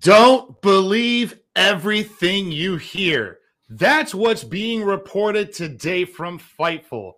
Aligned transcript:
Don't 0.00 0.60
believe 0.62 1.38
everything 1.54 2.50
you 2.50 2.76
hear. 2.76 3.38
That's 3.68 4.12
what's 4.12 4.42
being 4.42 4.82
reported 4.82 5.52
today 5.52 6.04
from 6.04 6.40
Fightful. 6.40 7.12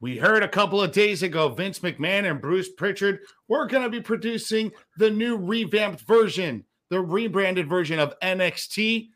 We 0.00 0.16
heard 0.16 0.42
a 0.42 0.48
couple 0.48 0.82
of 0.82 0.90
days 0.90 1.22
ago 1.22 1.50
Vince 1.50 1.78
McMahon 1.78 2.28
and 2.28 2.40
Bruce 2.40 2.68
Prichard 2.68 3.20
were 3.48 3.66
going 3.66 3.84
to 3.84 3.88
be 3.88 4.00
producing 4.00 4.72
the 4.96 5.10
new 5.10 5.36
revamped 5.36 6.00
version, 6.00 6.64
the 6.88 7.00
rebranded 7.00 7.68
version 7.68 8.00
of 8.00 8.18
NXT. 8.20 9.08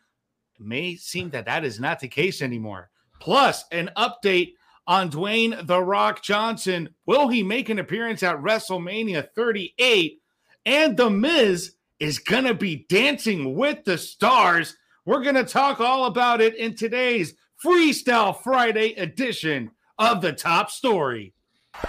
It 0.55 0.61
may 0.61 0.95
seem 0.95 1.31
that 1.31 1.47
that 1.47 1.65
is 1.65 1.81
not 1.81 1.99
the 1.99 2.07
case 2.07 2.41
anymore. 2.43 2.91
Plus, 3.19 3.65
an 3.73 3.91
update 3.97 4.53
on 4.87 5.11
Dwayne 5.11 5.67
The 5.67 5.83
Rock 5.83 6.23
Johnson. 6.23 6.91
Will 7.07 7.27
he 7.27 7.43
make 7.43 7.71
an 7.71 7.81
appearance 7.81 8.23
at 8.23 8.37
WrestleMania 8.37 9.27
38? 9.35 10.21
And 10.65 10.97
The 10.97 11.11
Miz 11.11 11.73
is 12.01 12.19
going 12.19 12.45
to 12.45 12.55
be 12.55 12.87
dancing 12.89 13.55
with 13.55 13.85
the 13.85 13.99
stars. 13.99 14.77
We're 15.07 15.23
going 15.23 15.35
to 15.35 15.45
talk 15.45 15.81
all 15.81 16.07
about 16.07 16.41
it 16.41 16.57
in 16.57 16.75
today's 16.75 17.35
Freestyle 17.65 18.37
Friday 18.43 18.95
edition 18.95 19.71
of 19.99 20.21
the 20.21 20.33
top 20.33 20.71
story. 20.71 21.35
Watch 21.75 21.85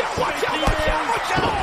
out, 0.00 0.18
watch 0.18 0.44
out, 0.44 0.62
watch 0.62 0.88
out, 0.88 1.08
watch 1.08 1.38
out. 1.38 1.54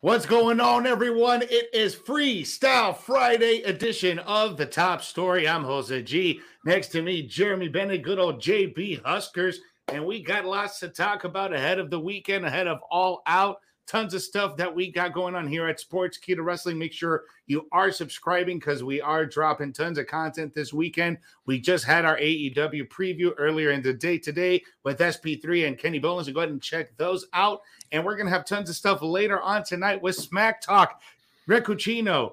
What's 0.00 0.26
going 0.26 0.60
on, 0.60 0.86
everyone? 0.86 1.42
It 1.42 1.68
is 1.74 1.96
Freestyle 1.96 2.96
Friday 2.96 3.62
edition 3.62 4.18
of 4.20 4.56
the 4.56 4.66
top 4.66 5.02
story. 5.02 5.48
I'm 5.48 5.64
Jose 5.64 6.02
G. 6.02 6.40
Next 6.64 6.88
to 6.88 7.02
me, 7.02 7.22
Jeremy 7.22 7.68
Bennett, 7.68 8.02
good 8.02 8.18
old 8.18 8.40
JB 8.40 9.02
Huskers. 9.04 9.60
And 9.88 10.04
we 10.04 10.20
got 10.20 10.44
lots 10.44 10.80
to 10.80 10.88
talk 10.88 11.22
about 11.22 11.52
ahead 11.52 11.78
of 11.78 11.90
the 11.90 12.00
weekend, 12.00 12.44
ahead 12.44 12.66
of 12.66 12.80
All 12.90 13.22
Out. 13.26 13.58
Tons 13.86 14.14
of 14.14 14.22
stuff 14.22 14.56
that 14.56 14.74
we 14.74 14.90
got 14.90 15.12
going 15.12 15.36
on 15.36 15.46
here 15.46 15.68
at 15.68 15.78
Sportskeeda 15.78 16.44
Wrestling. 16.44 16.76
Make 16.76 16.92
sure 16.92 17.22
you 17.46 17.68
are 17.70 17.92
subscribing 17.92 18.58
because 18.58 18.82
we 18.82 19.00
are 19.00 19.24
dropping 19.24 19.72
tons 19.72 19.96
of 19.96 20.08
content 20.08 20.52
this 20.56 20.72
weekend. 20.72 21.18
We 21.46 21.60
just 21.60 21.84
had 21.84 22.04
our 22.04 22.18
AEW 22.18 22.88
preview 22.88 23.32
earlier 23.38 23.70
in 23.70 23.80
the 23.80 23.92
day 23.92 24.18
today 24.18 24.60
with 24.82 24.98
SP3 24.98 25.68
and 25.68 25.78
Kenny 25.78 26.00
Bolin. 26.00 26.24
So 26.24 26.32
go 26.32 26.40
ahead 26.40 26.50
and 26.50 26.60
check 26.60 26.96
those 26.96 27.28
out. 27.32 27.60
And 27.92 28.04
we're 28.04 28.16
going 28.16 28.26
to 28.26 28.32
have 28.32 28.44
tons 28.44 28.68
of 28.68 28.74
stuff 28.74 29.02
later 29.02 29.40
on 29.40 29.62
tonight 29.62 30.02
with 30.02 30.16
Smack 30.16 30.62
Talk, 30.62 31.00
Rick 31.46 31.66
Ucchino, 31.66 32.32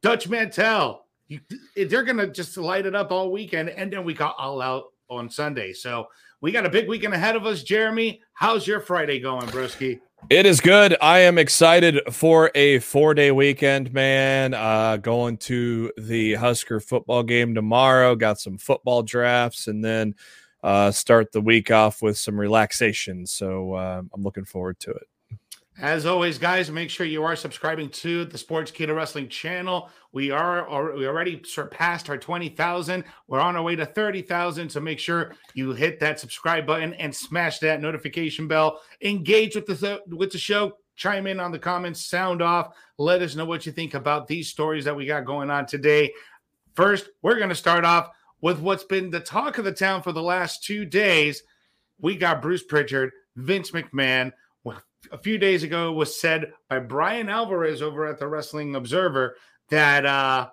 Dutch 0.00 0.26
Mantell. 0.26 1.04
They're 1.76 2.02
going 2.02 2.16
to 2.16 2.28
just 2.28 2.56
light 2.56 2.86
it 2.86 2.94
up 2.94 3.12
all 3.12 3.30
weekend. 3.30 3.68
And 3.68 3.92
then 3.92 4.04
we 4.04 4.14
got 4.14 4.36
All 4.38 4.62
Out 4.62 4.84
on 5.10 5.28
Sunday. 5.28 5.74
So 5.74 6.08
we 6.44 6.52
got 6.52 6.66
a 6.66 6.68
big 6.68 6.86
weekend 6.86 7.14
ahead 7.14 7.36
of 7.36 7.46
us, 7.46 7.62
Jeremy. 7.62 8.20
How's 8.34 8.66
your 8.66 8.78
Friday 8.78 9.18
going, 9.18 9.46
Broski? 9.46 9.98
It 10.28 10.44
is 10.44 10.60
good. 10.60 10.94
I 11.00 11.20
am 11.20 11.38
excited 11.38 12.02
for 12.12 12.50
a 12.54 12.80
four 12.80 13.14
day 13.14 13.30
weekend, 13.30 13.94
man. 13.94 14.52
Uh, 14.52 14.98
going 14.98 15.38
to 15.38 15.90
the 15.96 16.34
Husker 16.34 16.80
football 16.80 17.22
game 17.22 17.54
tomorrow. 17.54 18.14
Got 18.14 18.40
some 18.40 18.58
football 18.58 19.02
drafts, 19.02 19.68
and 19.68 19.82
then 19.82 20.16
uh, 20.62 20.90
start 20.90 21.32
the 21.32 21.40
week 21.40 21.70
off 21.70 22.02
with 22.02 22.18
some 22.18 22.38
relaxation. 22.38 23.24
So 23.24 23.72
uh, 23.72 24.02
I'm 24.12 24.22
looking 24.22 24.44
forward 24.44 24.78
to 24.80 24.90
it. 24.90 25.06
As 25.80 26.06
always, 26.06 26.38
guys, 26.38 26.70
make 26.70 26.88
sure 26.88 27.04
you 27.04 27.24
are 27.24 27.34
subscribing 27.34 27.88
to 27.90 28.24
the 28.24 28.38
Sportskeeda 28.38 28.94
Wrestling 28.94 29.28
channel. 29.28 29.90
We 30.12 30.30
are 30.30 30.94
we 30.94 31.08
already 31.08 31.42
surpassed 31.44 32.08
our 32.08 32.16
20,000. 32.16 33.02
We're 33.26 33.40
on 33.40 33.56
our 33.56 33.62
way 33.62 33.74
to 33.74 33.84
30,000. 33.84 34.70
So 34.70 34.78
make 34.78 35.00
sure 35.00 35.34
you 35.54 35.72
hit 35.72 35.98
that 35.98 36.20
subscribe 36.20 36.64
button 36.64 36.94
and 36.94 37.12
smash 37.12 37.58
that 37.58 37.80
notification 37.80 38.46
bell. 38.46 38.80
Engage 39.02 39.56
with 39.56 39.66
the 39.66 40.00
with 40.06 40.30
the 40.30 40.38
show. 40.38 40.76
Chime 40.94 41.26
in 41.26 41.40
on 41.40 41.50
the 41.50 41.58
comments, 41.58 42.06
sound 42.06 42.40
off. 42.40 42.76
Let 42.96 43.20
us 43.20 43.34
know 43.34 43.44
what 43.44 43.66
you 43.66 43.72
think 43.72 43.94
about 43.94 44.28
these 44.28 44.48
stories 44.48 44.84
that 44.84 44.94
we 44.94 45.06
got 45.06 45.24
going 45.24 45.50
on 45.50 45.66
today. 45.66 46.12
First, 46.74 47.08
we're 47.20 47.38
going 47.38 47.48
to 47.48 47.54
start 47.56 47.84
off 47.84 48.10
with 48.40 48.60
what's 48.60 48.84
been 48.84 49.10
the 49.10 49.18
talk 49.18 49.58
of 49.58 49.64
the 49.64 49.72
town 49.72 50.02
for 50.02 50.12
the 50.12 50.22
last 50.22 50.62
two 50.62 50.84
days. 50.84 51.42
We 51.98 52.14
got 52.14 52.40
Bruce 52.40 52.62
Prichard, 52.62 53.10
Vince 53.34 53.72
McMahon 53.72 54.30
a 55.12 55.18
few 55.18 55.38
days 55.38 55.62
ago 55.62 55.92
was 55.92 56.18
said 56.18 56.52
by 56.68 56.78
Bryan 56.78 57.28
Alvarez 57.28 57.82
over 57.82 58.06
at 58.06 58.18
the 58.18 58.26
Wrestling 58.28 58.74
Observer 58.76 59.36
that 59.70 60.04
uh, 60.06 60.48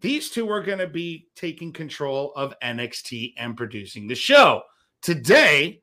these 0.00 0.30
two 0.30 0.48
are 0.50 0.62
going 0.62 0.78
to 0.78 0.86
be 0.86 1.28
taking 1.36 1.72
control 1.72 2.32
of 2.34 2.58
NXT 2.60 3.34
and 3.36 3.56
producing 3.56 4.06
the 4.06 4.14
show. 4.14 4.62
Today, 5.00 5.82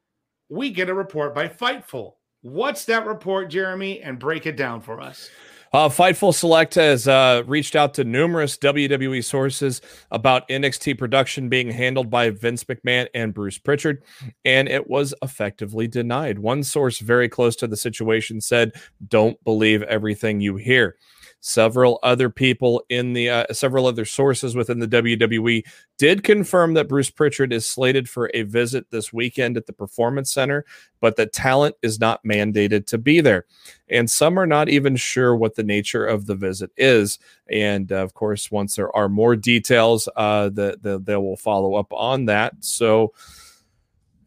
we 0.49 0.71
get 0.71 0.89
a 0.89 0.93
report 0.93 1.33
by 1.33 1.47
Fightful. 1.47 2.13
What's 2.41 2.85
that 2.85 3.05
report, 3.05 3.49
Jeremy? 3.49 4.01
And 4.01 4.19
break 4.19 4.45
it 4.45 4.55
down 4.55 4.81
for 4.81 4.99
us. 5.01 5.29
Uh, 5.71 5.87
Fightful 5.87 6.33
Select 6.33 6.75
has 6.75 7.07
uh, 7.07 7.43
reached 7.45 7.75
out 7.75 7.93
to 7.93 8.03
numerous 8.03 8.57
WWE 8.57 9.23
sources 9.23 9.81
about 10.09 10.47
NXT 10.49 10.97
production 10.97 11.47
being 11.47 11.69
handled 11.69 12.09
by 12.09 12.31
Vince 12.31 12.63
McMahon 12.63 13.07
and 13.13 13.33
Bruce 13.33 13.59
Prichard, 13.59 14.03
and 14.43 14.67
it 14.67 14.89
was 14.89 15.13
effectively 15.21 15.87
denied. 15.87 16.39
One 16.39 16.63
source 16.63 16.99
very 16.99 17.29
close 17.29 17.55
to 17.57 17.67
the 17.67 17.77
situation 17.77 18.41
said, 18.41 18.71
Don't 19.07 19.41
believe 19.43 19.83
everything 19.83 20.41
you 20.41 20.55
hear. 20.55 20.95
Several 21.41 21.99
other 22.03 22.29
people 22.29 22.83
in 22.89 23.13
the 23.13 23.29
uh, 23.29 23.45
several 23.53 23.85
other 23.85 24.03
sources 24.03 24.55
within 24.55 24.79
the 24.79 24.87
WWE 24.87 25.63
did 25.97 26.23
confirm 26.23 26.73
that 26.73 26.89
Bruce 26.89 27.09
Prichard 27.09 27.53
is 27.53 27.65
slated 27.65 28.09
for 28.09 28.29
a 28.33 28.41
visit 28.41 28.91
this 28.91 29.13
weekend 29.13 29.55
at 29.55 29.65
the 29.65 29.71
Performance 29.71 30.33
Center, 30.33 30.65
but 30.99 31.15
that 31.15 31.31
talent 31.31 31.75
is 31.81 31.97
not 31.97 32.21
mandated 32.25 32.85
to 32.87 32.97
be 32.97 33.21
there. 33.21 33.45
And 33.89 34.11
some 34.11 34.37
are 34.37 34.45
not 34.45 34.67
even 34.67 34.97
sure 34.97 35.33
what 35.33 35.55
the 35.55 35.63
nature 35.63 36.05
of 36.05 36.25
the 36.25 36.35
visit 36.35 36.71
is. 36.75 37.19
And 37.49 37.89
uh, 37.91 37.97
of 37.97 38.13
course, 38.13 38.51
once 38.51 38.75
there 38.75 38.93
are 38.95 39.07
more 39.07 39.37
details, 39.37 40.09
uh, 40.17 40.49
the, 40.49 40.77
the, 40.81 40.99
they 40.99 41.15
will 41.15 41.37
follow 41.37 41.75
up 41.75 41.91
on 41.93 42.25
that. 42.25 42.53
So, 42.59 43.13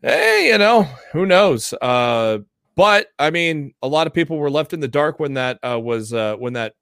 hey, 0.00 0.48
you 0.50 0.56
know, 0.56 0.84
who 1.12 1.26
knows? 1.26 1.74
Uh, 1.74 2.38
but 2.74 3.08
I 3.18 3.30
mean, 3.30 3.74
a 3.82 3.88
lot 3.88 4.06
of 4.06 4.14
people 4.14 4.38
were 4.38 4.50
left 4.50 4.72
in 4.72 4.80
the 4.80 4.88
dark 4.88 5.20
when 5.20 5.34
that 5.34 5.58
uh, 5.62 5.78
was 5.78 6.12
uh, 6.12 6.36
when 6.36 6.54
that 6.54 6.74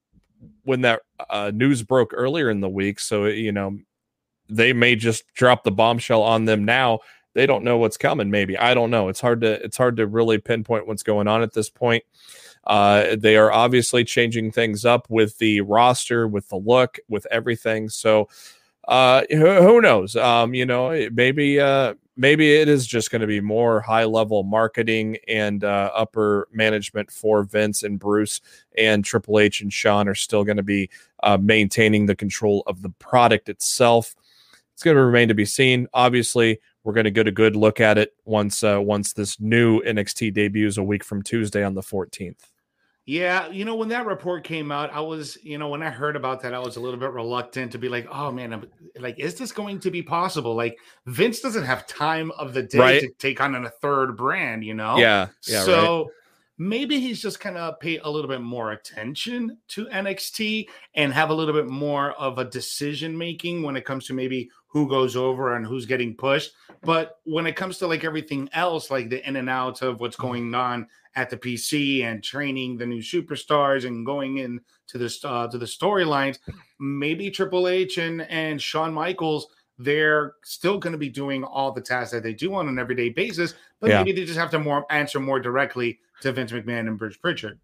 when 0.64 0.82
that 0.82 1.02
uh, 1.28 1.50
news 1.54 1.82
broke 1.82 2.12
earlier 2.14 2.50
in 2.50 2.60
the 2.60 2.68
week. 2.68 3.00
So, 3.00 3.26
you 3.26 3.52
know, 3.52 3.78
they 4.48 4.72
may 4.72 4.96
just 4.96 5.24
drop 5.34 5.64
the 5.64 5.70
bombshell 5.70 6.22
on 6.22 6.44
them 6.44 6.64
now. 6.64 7.00
They 7.34 7.46
don't 7.46 7.64
know 7.64 7.78
what's 7.78 7.96
coming. 7.96 8.30
Maybe 8.30 8.58
I 8.58 8.74
don't 8.74 8.90
know. 8.90 9.08
It's 9.08 9.20
hard 9.20 9.40
to 9.42 9.62
it's 9.64 9.76
hard 9.76 9.96
to 9.98 10.06
really 10.06 10.38
pinpoint 10.38 10.86
what's 10.86 11.04
going 11.04 11.28
on 11.28 11.42
at 11.42 11.52
this 11.52 11.70
point. 11.70 12.02
Uh, 12.64 13.16
they 13.16 13.36
are 13.36 13.52
obviously 13.52 14.04
changing 14.04 14.52
things 14.52 14.84
up 14.84 15.06
with 15.08 15.38
the 15.38 15.60
roster, 15.62 16.28
with 16.28 16.48
the 16.48 16.56
look, 16.56 16.98
with 17.08 17.26
everything. 17.30 17.88
So, 17.88 18.28
uh, 18.88 19.22
who, 19.30 19.62
who 19.62 19.80
knows? 19.80 20.16
Um, 20.16 20.54
you 20.54 20.66
know, 20.66 21.08
maybe 21.12 21.60
uh, 21.60 21.94
maybe 22.16 22.54
it 22.54 22.68
is 22.68 22.86
just 22.86 23.10
going 23.10 23.20
to 23.20 23.26
be 23.26 23.40
more 23.40 23.80
high 23.80 24.04
level 24.04 24.42
marketing 24.42 25.16
and 25.28 25.64
uh, 25.64 25.90
upper 25.94 26.48
management 26.52 27.10
for 27.10 27.44
Vince 27.44 27.82
and 27.82 27.98
Bruce 27.98 28.40
and 28.76 29.04
Triple 29.04 29.38
H 29.38 29.60
and 29.60 29.72
Shawn 29.72 30.08
are 30.08 30.14
still 30.14 30.44
going 30.44 30.56
to 30.56 30.62
be 30.62 30.90
uh, 31.22 31.38
maintaining 31.40 32.06
the 32.06 32.16
control 32.16 32.62
of 32.66 32.82
the 32.82 32.90
product 32.90 33.48
itself. 33.48 34.14
It's 34.74 34.82
going 34.82 34.96
to 34.96 35.02
remain 35.02 35.28
to 35.28 35.34
be 35.34 35.44
seen. 35.44 35.86
Obviously, 35.92 36.60
we're 36.84 36.94
going 36.94 37.04
to 37.04 37.10
get 37.10 37.28
a 37.28 37.32
good 37.32 37.56
look 37.56 37.80
at 37.80 37.98
it 37.98 38.14
once 38.24 38.64
uh, 38.64 38.80
once 38.80 39.12
this 39.12 39.38
new 39.40 39.80
NXT 39.82 40.32
debuts 40.32 40.78
a 40.78 40.82
week 40.82 41.04
from 41.04 41.22
Tuesday 41.22 41.62
on 41.62 41.74
the 41.74 41.82
14th. 41.82 42.50
Yeah, 43.06 43.48
you 43.48 43.64
know, 43.64 43.74
when 43.74 43.88
that 43.88 44.06
report 44.06 44.44
came 44.44 44.70
out, 44.70 44.92
I 44.92 45.00
was, 45.00 45.38
you 45.42 45.58
know, 45.58 45.68
when 45.68 45.82
I 45.82 45.90
heard 45.90 46.16
about 46.16 46.42
that, 46.42 46.54
I 46.54 46.58
was 46.58 46.76
a 46.76 46.80
little 46.80 47.00
bit 47.00 47.10
reluctant 47.10 47.72
to 47.72 47.78
be 47.78 47.88
like, 47.88 48.06
oh 48.12 48.30
man, 48.30 48.52
I'm, 48.52 48.66
like, 49.00 49.18
is 49.18 49.34
this 49.36 49.52
going 49.52 49.80
to 49.80 49.90
be 49.90 50.02
possible? 50.02 50.54
Like, 50.54 50.78
Vince 51.06 51.40
doesn't 51.40 51.64
have 51.64 51.86
time 51.86 52.30
of 52.32 52.54
the 52.54 52.62
day 52.62 52.78
right. 52.78 53.00
to 53.00 53.08
take 53.18 53.40
on 53.40 53.54
a 53.54 53.70
third 53.70 54.16
brand, 54.16 54.64
you 54.64 54.74
know? 54.74 54.98
Yeah. 54.98 55.28
yeah 55.48 55.62
so 55.64 55.98
right. 55.98 56.10
maybe 56.58 57.00
he's 57.00 57.20
just 57.20 57.40
kind 57.40 57.56
of 57.56 57.80
pay 57.80 57.98
a 57.98 58.08
little 58.08 58.28
bit 58.28 58.42
more 58.42 58.72
attention 58.72 59.58
to 59.68 59.86
NXT 59.86 60.68
and 60.94 61.12
have 61.12 61.30
a 61.30 61.34
little 61.34 61.54
bit 61.54 61.68
more 61.68 62.12
of 62.12 62.38
a 62.38 62.44
decision 62.44 63.16
making 63.16 63.62
when 63.62 63.76
it 63.76 63.84
comes 63.84 64.06
to 64.06 64.14
maybe 64.14 64.50
who 64.68 64.88
goes 64.88 65.16
over 65.16 65.56
and 65.56 65.66
who's 65.66 65.86
getting 65.86 66.14
pushed. 66.14 66.52
But 66.82 67.18
when 67.24 67.46
it 67.46 67.56
comes 67.56 67.78
to 67.78 67.86
like 67.86 68.04
everything 68.04 68.48
else, 68.52 68.90
like 68.90 69.10
the 69.10 69.26
in 69.26 69.36
and 69.36 69.50
out 69.50 69.82
of 69.82 70.00
what's 70.00 70.16
mm-hmm. 70.16 70.26
going 70.26 70.54
on 70.54 70.86
at 71.16 71.30
the 71.30 71.36
PC 71.36 72.04
and 72.04 72.22
training 72.22 72.76
the 72.76 72.86
new 72.86 73.00
superstars 73.00 73.86
and 73.86 74.06
going 74.06 74.38
in 74.38 74.60
to 74.88 74.98
the 74.98 75.18
uh, 75.24 75.48
to 75.48 75.58
the 75.58 75.66
storylines, 75.66 76.38
maybe 76.78 77.30
Triple 77.30 77.68
H 77.68 77.98
and 77.98 78.22
and 78.22 78.60
Shawn 78.60 78.92
Michaels 78.92 79.48
they're 79.80 80.34
still 80.44 80.78
going 80.78 80.92
to 80.92 80.98
be 80.98 81.08
doing 81.08 81.42
all 81.42 81.72
the 81.72 81.80
tasks 81.80 82.12
that 82.12 82.22
they 82.22 82.34
do 82.34 82.54
on 82.54 82.68
an 82.68 82.78
everyday 82.78 83.08
basis, 83.08 83.54
but 83.80 83.88
yeah. 83.88 83.98
maybe 83.98 84.12
they 84.12 84.26
just 84.26 84.38
have 84.38 84.50
to 84.50 84.58
more 84.58 84.84
answer 84.90 85.18
more 85.18 85.40
directly 85.40 85.98
to 86.20 86.30
Vince 86.32 86.52
McMahon 86.52 86.80
and 86.80 86.98
Bruce 86.98 87.16
Prichard. 87.16 87.58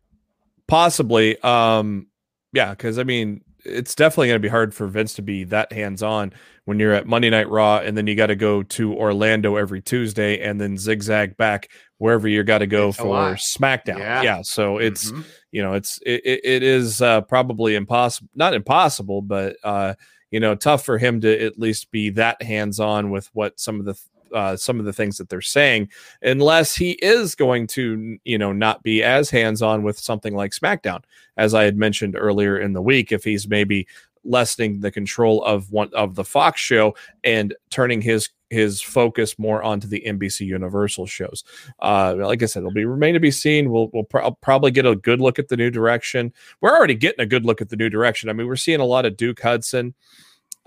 Possibly, 0.66 1.38
um, 1.42 2.06
yeah, 2.54 2.70
because 2.70 2.98
I 2.98 3.04
mean, 3.04 3.44
it's 3.68 3.94
definitely 3.94 4.28
going 4.28 4.36
to 4.40 4.46
be 4.46 4.48
hard 4.48 4.74
for 4.74 4.86
Vince 4.86 5.14
to 5.14 5.22
be 5.22 5.44
that 5.44 5.72
hands 5.72 6.02
on 6.02 6.32
when 6.64 6.78
you're 6.80 6.92
at 6.92 7.06
Monday 7.06 7.30
Night 7.30 7.48
Raw 7.48 7.78
and 7.78 7.96
then 7.96 8.06
you 8.06 8.14
got 8.14 8.26
to 8.26 8.36
go 8.36 8.62
to 8.62 8.94
Orlando 8.94 9.56
every 9.56 9.80
Tuesday 9.82 10.40
and 10.40 10.60
then 10.60 10.76
zigzag 10.78 11.36
back 11.36 11.68
wherever 11.98 12.26
you 12.28 12.42
got 12.42 12.58
to 12.58 12.66
go 12.66 12.88
It's 12.88 12.98
for. 12.98 13.34
SmackDown. 13.34 13.98
Yeah. 13.98 14.22
Yeah. 14.22 14.42
so 14.42 14.78
it's 14.78 15.10
Mhm. 15.12 15.24
you 15.52 15.62
know 15.62 15.74
it's 15.74 15.98
it, 16.04 16.22
it- 16.24 16.40
it 16.44 16.62
is 16.62 17.00
uh, 17.02 17.20
probably 17.22 17.74
impossible, 17.74 18.28
not 18.34 18.54
impossible, 18.54 19.22
but 19.22 19.56
uh, 19.64 19.94
you 20.30 20.40
know 20.40 20.54
tough 20.54 20.84
for 20.84 20.98
him 20.98 21.20
to 21.20 21.44
at 21.46 21.58
least 21.58 21.90
be 21.90 22.10
that 22.10 22.42
hands 22.42 22.80
on 22.80 23.10
with 23.10 23.28
what 23.32 23.58
some 23.60 23.78
of 23.80 23.86
the 23.86 23.94
uh, 24.34 24.56
some 24.56 24.78
of 24.78 24.84
the 24.84 24.92
things 24.92 25.18
that 25.18 25.28
they're 25.28 25.40
saying, 25.40 25.88
unless 26.22 26.74
he 26.74 26.92
is 26.92 27.34
going 27.34 27.66
to 27.68 28.18
you 28.24 28.38
know 28.38 28.52
not 28.52 28.82
be 28.82 29.02
as 29.02 29.30
hands 29.30 29.62
on 29.62 29.82
with 29.82 29.98
something 29.98 30.34
like 30.34 30.52
SmackDown, 30.52 31.02
as 31.36 31.54
I 31.54 31.64
had 31.64 31.76
mentioned 31.76 32.16
earlier 32.16 32.58
in 32.58 32.72
the 32.72 32.82
week. 32.82 33.12
If 33.12 33.24
he's 33.24 33.48
maybe 33.48 33.86
lessening 34.26 34.80
the 34.80 34.90
control 34.90 35.42
of 35.44 35.70
one 35.70 35.90
of 35.94 36.14
the 36.14 36.24
Fox 36.24 36.60
show 36.60 36.94
and 37.24 37.54
turning 37.70 38.00
his 38.00 38.28
his 38.50 38.80
focus 38.80 39.38
more 39.38 39.62
onto 39.62 39.88
the 39.88 40.02
NBC 40.06 40.46
Universal 40.46 41.06
shows. 41.06 41.42
Uh, 41.80 42.14
like 42.16 42.42
I 42.42 42.46
said, 42.46 42.60
it'll 42.60 42.70
be 42.70 42.84
remain 42.84 43.14
to 43.14 43.20
be 43.20 43.30
seen. 43.30 43.70
We'll 43.70 43.88
we'll 43.92 44.04
pro- 44.04 44.30
probably 44.32 44.70
get 44.70 44.86
a 44.86 44.96
good 44.96 45.20
look 45.20 45.38
at 45.38 45.48
the 45.48 45.56
new 45.56 45.70
direction. 45.70 46.32
We're 46.60 46.76
already 46.76 46.94
getting 46.94 47.20
a 47.20 47.26
good 47.26 47.44
look 47.44 47.60
at 47.60 47.70
the 47.70 47.76
new 47.76 47.88
direction. 47.88 48.28
I 48.28 48.32
mean, 48.32 48.46
we're 48.46 48.56
seeing 48.56 48.80
a 48.80 48.84
lot 48.84 49.06
of 49.06 49.16
Duke 49.16 49.40
Hudson. 49.40 49.94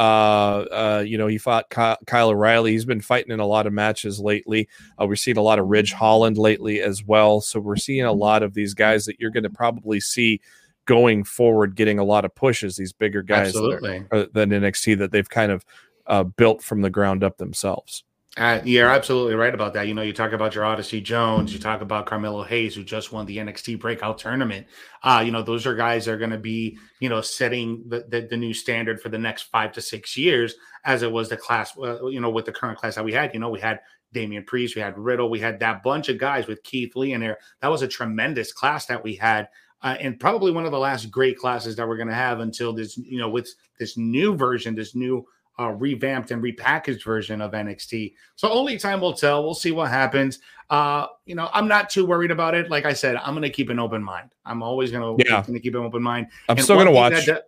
uh, 0.70 1.04
you 1.04 1.18
know, 1.18 1.26
he 1.26 1.38
fought 1.38 1.68
Ky- 1.70 1.96
Kyle 2.06 2.28
O'Reilly. 2.30 2.70
He's 2.72 2.84
been 2.84 3.00
fighting 3.00 3.32
in 3.32 3.40
a 3.40 3.46
lot 3.46 3.66
of 3.66 3.72
matches 3.72 4.20
lately. 4.20 4.68
Uh, 5.00 5.06
we're 5.06 5.16
seeing 5.16 5.36
a 5.36 5.42
lot 5.42 5.58
of 5.58 5.66
Ridge 5.66 5.92
Holland 5.92 6.38
lately 6.38 6.80
as 6.80 7.04
well. 7.04 7.40
So 7.40 7.58
we're 7.58 7.76
seeing 7.76 8.04
a 8.04 8.12
lot 8.12 8.42
of 8.44 8.54
these 8.54 8.74
guys 8.74 9.04
that 9.06 9.18
you're 9.18 9.32
going 9.32 9.42
to 9.42 9.50
probably 9.50 9.98
see 10.00 10.40
going 10.86 11.24
forward, 11.24 11.74
getting 11.74 11.98
a 11.98 12.04
lot 12.04 12.24
of 12.24 12.34
pushes. 12.34 12.76
These 12.76 12.92
bigger 12.92 13.22
guys 13.22 13.52
that 13.54 13.58
are- 13.58 13.74
Absolutely. 13.74 14.06
uh, 14.12 14.26
than 14.32 14.50
NXT 14.50 14.98
that 14.98 15.10
they've 15.12 15.28
kind 15.28 15.50
of 15.52 15.64
uh, 16.06 16.22
built 16.22 16.62
from 16.62 16.80
the 16.82 16.90
ground 16.90 17.22
up 17.24 17.36
themselves. 17.38 18.04
Uh, 18.38 18.60
you're 18.64 18.88
absolutely 18.88 19.34
right 19.34 19.52
about 19.52 19.74
that. 19.74 19.88
You 19.88 19.94
know, 19.94 20.02
you 20.02 20.12
talk 20.12 20.30
about 20.30 20.54
your 20.54 20.64
Odyssey 20.64 21.00
Jones, 21.00 21.52
you 21.52 21.58
talk 21.58 21.80
about 21.80 22.06
Carmelo 22.06 22.44
Hayes, 22.44 22.72
who 22.72 22.84
just 22.84 23.12
won 23.12 23.26
the 23.26 23.38
NXT 23.38 23.80
Breakout 23.80 24.18
Tournament. 24.18 24.68
Uh, 25.02 25.22
you 25.26 25.32
know, 25.32 25.42
those 25.42 25.66
are 25.66 25.74
guys 25.74 26.04
that 26.04 26.12
are 26.12 26.18
going 26.18 26.30
to 26.30 26.38
be, 26.38 26.78
you 27.00 27.08
know, 27.08 27.20
setting 27.20 27.82
the, 27.88 28.06
the 28.08 28.28
the 28.30 28.36
new 28.36 28.54
standard 28.54 29.00
for 29.00 29.08
the 29.08 29.18
next 29.18 29.44
five 29.44 29.72
to 29.72 29.80
six 29.80 30.16
years, 30.16 30.54
as 30.84 31.02
it 31.02 31.10
was 31.10 31.28
the 31.28 31.36
class, 31.36 31.76
uh, 31.78 32.06
you 32.06 32.20
know, 32.20 32.30
with 32.30 32.44
the 32.44 32.52
current 32.52 32.78
class 32.78 32.94
that 32.94 33.04
we 33.04 33.12
had. 33.12 33.34
You 33.34 33.40
know, 33.40 33.50
we 33.50 33.58
had 33.58 33.80
Damian 34.12 34.44
Priest, 34.44 34.76
we 34.76 34.82
had 34.82 34.96
Riddle, 34.96 35.30
we 35.30 35.40
had 35.40 35.58
that 35.58 35.82
bunch 35.82 36.08
of 36.08 36.18
guys 36.18 36.46
with 36.46 36.62
Keith 36.62 36.94
Lee 36.94 37.14
in 37.14 37.20
there. 37.20 37.38
That 37.60 37.68
was 37.68 37.82
a 37.82 37.88
tremendous 37.88 38.52
class 38.52 38.86
that 38.86 39.02
we 39.02 39.16
had. 39.16 39.48
Uh, 39.82 39.96
and 40.00 40.18
probably 40.18 40.50
one 40.52 40.64
of 40.64 40.72
the 40.72 40.78
last 40.78 41.10
great 41.10 41.38
classes 41.38 41.76
that 41.76 41.86
we're 41.86 41.96
going 41.96 42.08
to 42.08 42.14
have 42.14 42.40
until 42.40 42.72
this, 42.72 42.96
you 42.96 43.18
know, 43.18 43.28
with 43.28 43.52
this 43.78 43.96
new 43.96 44.34
version, 44.36 44.74
this 44.74 44.94
new 44.94 45.24
uh, 45.58 45.70
revamped 45.70 46.30
and 46.30 46.42
repackaged 46.42 47.04
version 47.04 47.40
of 47.40 47.52
NXT. 47.52 48.14
So 48.36 48.50
only 48.50 48.78
time 48.78 49.00
will 49.00 49.12
tell. 49.12 49.42
We'll 49.42 49.54
see 49.54 49.72
what 49.72 49.90
happens. 49.90 50.38
Uh, 50.70 51.06
you 51.26 51.34
know, 51.34 51.48
I'm 51.52 51.66
not 51.68 51.90
too 51.90 52.04
worried 52.06 52.30
about 52.30 52.54
it. 52.54 52.70
Like 52.70 52.84
I 52.84 52.92
said, 52.92 53.16
I'm 53.16 53.32
going 53.34 53.42
to 53.42 53.50
keep 53.50 53.68
an 53.70 53.78
open 53.78 54.02
mind. 54.02 54.30
I'm 54.44 54.62
always 54.62 54.90
going 54.92 55.18
to 55.18 55.24
Yeah. 55.28 55.42
keep 55.42 55.74
an 55.74 55.82
open 55.82 56.02
mind. 56.02 56.28
I'm 56.48 56.56
And 56.56 56.64
still 56.64 56.76
going 56.76 56.86
to 56.86 56.92
watch. 56.92 57.26
that- 57.26 57.44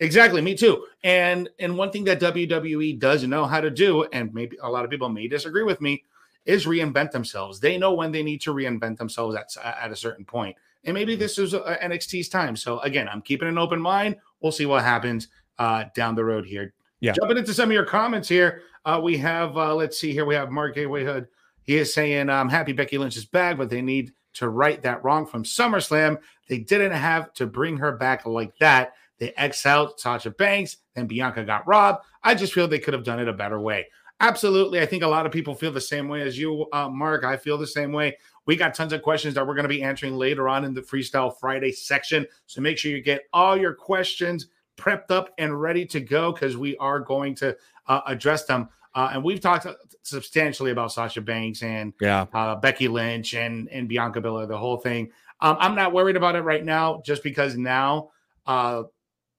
exactly, 0.00 0.40
me 0.42 0.54
too. 0.54 0.86
And 1.02 1.48
and 1.58 1.76
one 1.78 1.90
thing 1.90 2.04
that 2.04 2.20
WWE 2.20 2.98
does 2.98 3.24
know 3.24 3.46
how 3.46 3.60
to 3.60 3.70
do, 3.70 4.04
and 4.04 4.32
maybe 4.34 4.56
a 4.62 4.68
lot 4.68 4.84
of 4.84 4.90
people 4.90 5.08
may 5.08 5.28
disagree 5.28 5.62
with 5.62 5.80
me, 5.80 6.04
is 6.44 6.66
reinvent 6.66 7.12
themselves. 7.12 7.60
They 7.60 7.78
know 7.78 7.94
when 7.94 8.12
they 8.12 8.22
need 8.22 8.40
to 8.42 8.52
reinvent 8.52 8.98
themselves 8.98 9.36
at 9.36 9.56
at 9.64 9.90
a 9.90 9.96
certain 9.96 10.24
point. 10.24 10.56
And 10.86 10.92
maybe 10.92 11.16
this 11.16 11.38
is 11.38 11.54
uh, 11.54 11.78
NXT's 11.82 12.28
time. 12.28 12.56
So 12.56 12.78
again, 12.80 13.08
I'm 13.08 13.22
keeping 13.22 13.48
an 13.48 13.56
open 13.56 13.80
mind. 13.80 14.16
We'll 14.42 14.52
see 14.52 14.66
what 14.66 14.84
happens 14.84 15.28
uh, 15.58 15.84
down 15.94 16.14
the 16.14 16.24
road 16.24 16.44
here. 16.44 16.74
Yeah. 17.00 17.12
Jumping 17.12 17.38
into 17.38 17.54
some 17.54 17.68
of 17.68 17.74
your 17.74 17.84
comments 17.84 18.28
here, 18.28 18.62
uh, 18.84 19.00
we 19.02 19.16
have 19.18 19.56
uh, 19.56 19.74
let's 19.74 19.98
see 19.98 20.12
here. 20.12 20.24
We 20.24 20.34
have 20.34 20.50
Mark 20.50 20.76
A. 20.76 20.84
Hood. 20.84 21.28
He 21.62 21.76
is 21.76 21.92
saying, 21.92 22.30
"I'm 22.30 22.48
happy 22.48 22.72
Becky 22.72 22.98
Lynch 22.98 23.16
is 23.16 23.24
back, 23.24 23.56
but 23.56 23.70
they 23.70 23.82
need 23.82 24.12
to 24.34 24.48
right 24.48 24.80
that 24.82 25.02
wrong 25.04 25.26
from 25.26 25.44
SummerSlam. 25.44 26.18
They 26.48 26.58
didn't 26.58 26.92
have 26.92 27.32
to 27.34 27.46
bring 27.46 27.76
her 27.78 27.92
back 27.92 28.26
like 28.26 28.56
that. 28.58 28.92
They 29.18 29.32
exiled 29.36 29.98
Sasha 30.00 30.30
Banks, 30.30 30.78
then 30.94 31.06
Bianca 31.06 31.44
got 31.44 31.66
robbed. 31.66 32.04
I 32.22 32.34
just 32.34 32.52
feel 32.52 32.66
they 32.66 32.78
could 32.78 32.94
have 32.94 33.04
done 33.04 33.20
it 33.20 33.28
a 33.28 33.32
better 33.32 33.60
way. 33.60 33.86
Absolutely. 34.20 34.80
I 34.80 34.86
think 34.86 35.02
a 35.02 35.08
lot 35.08 35.26
of 35.26 35.32
people 35.32 35.54
feel 35.54 35.72
the 35.72 35.80
same 35.80 36.08
way 36.08 36.22
as 36.22 36.38
you, 36.38 36.66
uh, 36.72 36.88
Mark. 36.88 37.24
I 37.24 37.36
feel 37.36 37.58
the 37.58 37.66
same 37.66 37.92
way. 37.92 38.16
We 38.46 38.56
got 38.56 38.74
tons 38.74 38.92
of 38.92 39.02
questions 39.02 39.34
that 39.34 39.46
we're 39.46 39.54
going 39.54 39.64
to 39.64 39.68
be 39.68 39.82
answering 39.82 40.16
later 40.16 40.48
on 40.48 40.64
in 40.64 40.74
the 40.74 40.82
Freestyle 40.82 41.34
Friday 41.38 41.72
section. 41.72 42.26
So 42.46 42.60
make 42.60 42.78
sure 42.78 42.90
you 42.90 43.02
get 43.02 43.22
all 43.32 43.56
your 43.56 43.74
questions 43.74 44.48
prepped 44.76 45.10
up 45.10 45.30
and 45.38 45.60
ready 45.60 45.86
to 45.86 46.00
go 46.00 46.32
because 46.32 46.56
we 46.56 46.76
are 46.78 47.00
going 47.00 47.34
to 47.36 47.56
uh, 47.86 48.00
address 48.06 48.44
them. 48.44 48.68
Uh, 48.94 49.10
and 49.12 49.24
we've 49.24 49.40
talked 49.40 49.66
substantially 50.02 50.70
about 50.70 50.92
Sasha 50.92 51.20
Banks 51.20 51.62
and 51.62 51.92
Yeah. 52.00 52.26
uh, 52.32 52.54
Becky 52.56 52.86
Lynch 52.88 53.34
and 53.34 53.68
and 53.70 53.88
Bianca 53.88 54.20
Belair, 54.20 54.46
the 54.46 54.56
whole 54.58 54.76
thing. 54.76 55.10
Um, 55.40 55.56
I'm 55.58 55.74
not 55.74 55.92
worried 55.92 56.16
about 56.16 56.36
it 56.36 56.42
right 56.42 56.64
now, 56.64 57.02
just 57.04 57.22
because 57.24 57.56
now 57.56 58.10
uh, 58.46 58.84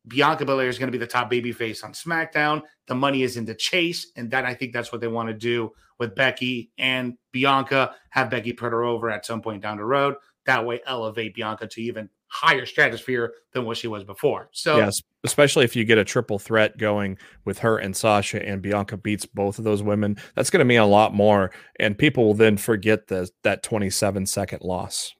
Bianca 0.08 0.46
Belair 0.46 0.68
is 0.68 0.78
going 0.78 0.88
to 0.88 0.92
be 0.92 0.98
the 0.98 1.08
top 1.08 1.30
baby 1.30 1.52
face 1.52 1.84
on 1.84 1.94
SmackDown. 1.94 2.62
The 2.88 2.96
money 2.96 3.24
is 3.24 3.38
in 3.38 3.46
the 3.46 3.56
chase, 3.56 4.12
and 4.16 4.30
that 4.32 4.46
I 4.46 4.54
think 4.54 4.74
that's 4.74 4.92
what 4.92 5.00
they 5.02 5.08
want 5.08 5.30
to 5.30 5.34
do 5.34 5.72
with 6.00 6.16
Becky 6.16 6.72
and 6.78 7.18
Bianca. 7.32 7.96
Have 8.10 8.30
Becky 8.30 8.52
put 8.54 8.72
her 8.74 8.84
over 8.84 9.10
at 9.10 9.26
some 9.26 9.42
point 9.42 9.64
down 9.64 9.78
the 9.78 9.86
road. 9.86 10.16
That 10.46 10.66
way, 10.66 10.82
elevate 10.86 11.34
Bianca 11.34 11.68
to 11.68 11.82
even 11.82 12.10
higher 12.36 12.66
stratosphere 12.66 13.34
than 13.54 13.66
what 13.66 13.78
she 13.78 13.88
was 13.88 14.04
before. 14.04 14.50
So 14.52 14.78
Yes, 14.78 15.02
especially 15.24 15.64
if 15.64 15.76
you 15.76 15.86
get 15.86 15.98
a 15.98 16.04
triple 16.04 16.38
threat 16.38 16.78
going 16.78 17.18
with 17.46 17.60
her 17.60 17.78
and 17.78 17.96
Sasha, 17.96 18.46
and 18.46 18.62
Bianca 18.62 18.98
beats 18.98 19.26
both 19.26 19.58
of 19.58 19.64
those 19.64 19.82
women. 19.82 20.18
That's 20.36 20.50
going 20.50 20.60
to 20.60 20.66
mean 20.66 20.80
a 20.80 20.86
lot 20.86 21.14
more, 21.14 21.52
and 21.80 21.98
people 21.98 22.26
will 22.26 22.34
then 22.34 22.58
forget 22.58 23.08
the 23.08 23.30
that 23.44 23.64
27 23.64 24.26
second 24.26 24.62
loss. 24.62 25.14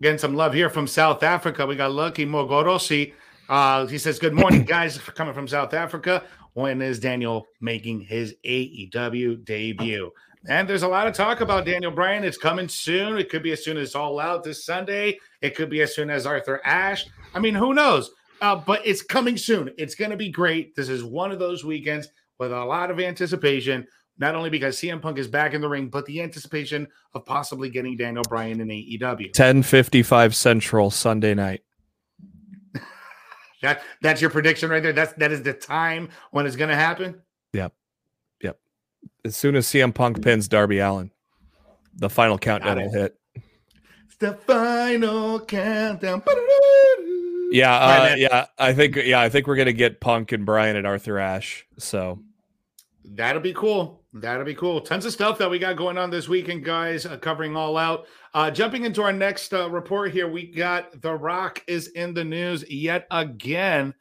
Getting 0.00 0.18
some 0.18 0.34
love 0.34 0.52
here 0.52 0.68
from 0.68 0.86
South 0.86 1.22
Africa. 1.22 1.66
We 1.66 1.76
got 1.76 1.92
Lucky 1.92 2.26
Mogorosi. 2.26 3.14
Uh, 3.48 3.86
he 3.86 3.98
says, 3.98 4.18
Good 4.18 4.34
morning, 4.34 4.64
guys, 4.66 4.96
for 4.96 5.12
coming 5.12 5.34
from 5.34 5.48
South 5.48 5.74
Africa. 5.74 6.24
When 6.54 6.82
is 6.82 6.98
Daniel 6.98 7.46
making 7.60 8.00
his 8.00 8.34
AEW 8.44 9.44
debut? 9.44 10.10
And 10.48 10.68
there's 10.68 10.82
a 10.82 10.88
lot 10.88 11.06
of 11.06 11.14
talk 11.14 11.40
about 11.40 11.64
Daniel 11.64 11.92
Bryan. 11.92 12.24
It's 12.24 12.36
coming 12.36 12.68
soon. 12.68 13.16
It 13.16 13.30
could 13.30 13.44
be 13.44 13.52
as 13.52 13.64
soon 13.64 13.76
as 13.76 13.94
All 13.94 14.18
Out 14.18 14.42
this 14.42 14.64
Sunday. 14.64 15.18
It 15.40 15.54
could 15.54 15.70
be 15.70 15.82
as 15.82 15.94
soon 15.94 16.10
as 16.10 16.26
Arthur 16.26 16.60
Ashe. 16.64 17.06
I 17.32 17.38
mean, 17.38 17.54
who 17.54 17.74
knows? 17.74 18.10
Uh, 18.40 18.56
but 18.56 18.84
it's 18.84 19.02
coming 19.02 19.36
soon. 19.36 19.70
It's 19.78 19.94
going 19.94 20.10
to 20.10 20.16
be 20.16 20.30
great. 20.30 20.74
This 20.74 20.88
is 20.88 21.04
one 21.04 21.30
of 21.30 21.38
those 21.38 21.64
weekends 21.64 22.08
with 22.40 22.50
a 22.50 22.64
lot 22.64 22.90
of 22.90 22.98
anticipation, 22.98 23.86
not 24.18 24.34
only 24.34 24.50
because 24.50 24.76
CM 24.76 25.00
Punk 25.00 25.18
is 25.18 25.28
back 25.28 25.54
in 25.54 25.60
the 25.60 25.68
ring, 25.68 25.88
but 25.88 26.06
the 26.06 26.20
anticipation 26.20 26.88
of 27.14 27.24
possibly 27.24 27.70
getting 27.70 27.96
Daniel 27.96 28.24
Bryan 28.28 28.60
in 28.60 28.66
AEW. 28.66 29.32
10:55 29.32 30.34
Central 30.34 30.90
Sunday 30.90 31.34
night. 31.34 31.62
That 33.62 33.84
that's 34.00 34.20
your 34.20 34.30
prediction 34.30 34.70
right 34.70 34.82
there. 34.82 34.92
That's 34.92 35.12
that 35.12 35.30
is 35.30 35.44
the 35.44 35.52
time 35.52 36.08
when 36.32 36.46
it's 36.46 36.56
going 36.56 36.70
to 36.70 36.74
happen. 36.74 37.22
As 39.24 39.36
soon 39.36 39.56
as 39.56 39.66
CM 39.66 39.94
Punk 39.94 40.22
pins 40.22 40.48
Darby 40.48 40.78
Allin, 40.78 41.10
the 41.94 42.10
final 42.10 42.38
countdown 42.38 42.78
will 42.82 42.92
hit. 42.92 43.16
It's 44.06 44.16
the 44.18 44.34
final 44.34 45.40
countdown. 45.40 46.22
Yeah, 47.50 47.74
uh, 47.74 48.14
yeah. 48.16 48.46
I 48.58 48.72
think 48.72 48.96
yeah, 48.96 49.20
I 49.20 49.28
think 49.28 49.46
we're 49.46 49.56
gonna 49.56 49.72
get 49.72 50.00
Punk 50.00 50.32
and 50.32 50.46
Bryan 50.46 50.76
at 50.76 50.86
Arthur 50.86 51.18
Ashe. 51.18 51.66
So 51.78 52.18
That'll 53.04 53.42
be 53.42 53.52
cool. 53.52 54.02
That'll 54.12 54.44
be 54.44 54.54
cool. 54.54 54.80
Tons 54.80 55.04
of 55.04 55.12
stuff 55.12 55.38
that 55.38 55.50
we 55.50 55.58
got 55.58 55.76
going 55.76 55.98
on 55.98 56.10
this 56.10 56.28
weekend, 56.28 56.64
guys. 56.64 57.06
Uh, 57.06 57.16
covering 57.16 57.56
all 57.56 57.76
out. 57.76 58.06
Uh, 58.34 58.50
jumping 58.50 58.84
into 58.84 59.02
our 59.02 59.12
next 59.12 59.52
uh, 59.52 59.68
report 59.70 60.12
here, 60.12 60.30
we 60.30 60.46
got 60.46 61.00
The 61.00 61.12
Rock 61.12 61.62
is 61.66 61.88
in 61.88 62.14
the 62.14 62.24
news 62.24 62.68
yet 62.70 63.06
again. 63.10 63.94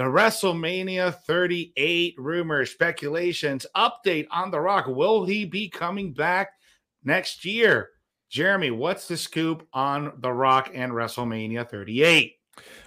The 0.00 0.06
WrestleMania 0.06 1.14
38 1.26 2.14
rumors, 2.16 2.70
speculations, 2.70 3.66
update 3.76 4.26
on 4.30 4.50
The 4.50 4.58
Rock. 4.58 4.86
Will 4.86 5.26
he 5.26 5.44
be 5.44 5.68
coming 5.68 6.14
back 6.14 6.52
next 7.04 7.44
year? 7.44 7.90
Jeremy, 8.30 8.70
what's 8.70 9.06
the 9.06 9.18
scoop 9.18 9.68
on 9.74 10.12
The 10.20 10.32
Rock 10.32 10.70
and 10.72 10.90
WrestleMania 10.92 11.68
38? 11.68 12.32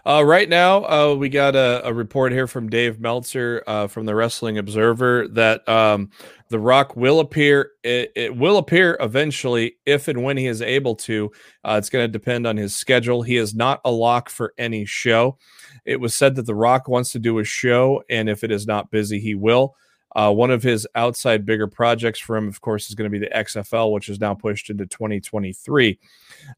Uh, 0.05 0.21
right 0.25 0.49
now, 0.49 0.83
uh, 0.83 1.15
we 1.15 1.29
got 1.29 1.55
a, 1.55 1.81
a 1.87 1.93
report 1.93 2.33
here 2.33 2.45
from 2.45 2.69
Dave 2.69 2.99
Meltzer 2.99 3.63
uh, 3.67 3.87
from 3.87 4.05
the 4.05 4.13
Wrestling 4.13 4.57
Observer 4.57 5.29
that 5.29 5.67
um, 5.69 6.09
The 6.49 6.59
Rock 6.59 6.97
will 6.97 7.21
appear. 7.21 7.71
It, 7.83 8.11
it 8.13 8.35
will 8.35 8.57
appear 8.57 8.97
eventually 8.99 9.77
if 9.85 10.09
and 10.09 10.21
when 10.21 10.35
he 10.35 10.47
is 10.47 10.61
able 10.61 10.95
to. 10.95 11.31
Uh, 11.63 11.75
it's 11.77 11.89
going 11.89 12.03
to 12.03 12.11
depend 12.11 12.45
on 12.45 12.57
his 12.57 12.75
schedule. 12.75 13.21
He 13.21 13.37
is 13.37 13.55
not 13.55 13.79
a 13.85 13.91
lock 13.91 14.29
for 14.29 14.53
any 14.57 14.83
show. 14.83 15.37
It 15.85 16.01
was 16.01 16.13
said 16.13 16.35
that 16.35 16.47
The 16.47 16.55
Rock 16.55 16.89
wants 16.89 17.13
to 17.13 17.19
do 17.19 17.39
a 17.39 17.45
show, 17.45 18.03
and 18.09 18.27
if 18.27 18.43
it 18.43 18.51
is 18.51 18.67
not 18.67 18.91
busy, 18.91 19.21
he 19.21 19.35
will. 19.35 19.75
Uh, 20.15 20.31
one 20.31 20.51
of 20.51 20.61
his 20.61 20.87
outside 20.95 21.45
bigger 21.45 21.67
projects 21.67 22.19
for 22.19 22.37
him, 22.37 22.47
of 22.47 22.61
course, 22.61 22.89
is 22.89 22.95
going 22.95 23.11
to 23.11 23.19
be 23.19 23.23
the 23.23 23.33
XFL, 23.33 23.91
which 23.91 24.09
is 24.09 24.19
now 24.19 24.33
pushed 24.33 24.69
into 24.69 24.85
2023. 24.85 25.99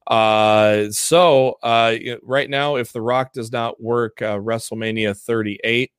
Uh, 0.07 0.89
so 0.89 1.57
uh, 1.63 1.95
right 2.21 2.49
now, 2.49 2.75
if 2.75 2.91
The 2.91 3.01
Rock 3.01 3.33
does 3.33 3.51
not 3.51 3.81
work 3.81 4.21
uh, 4.21 4.37
WrestleMania 4.37 5.17
38, 5.17 5.91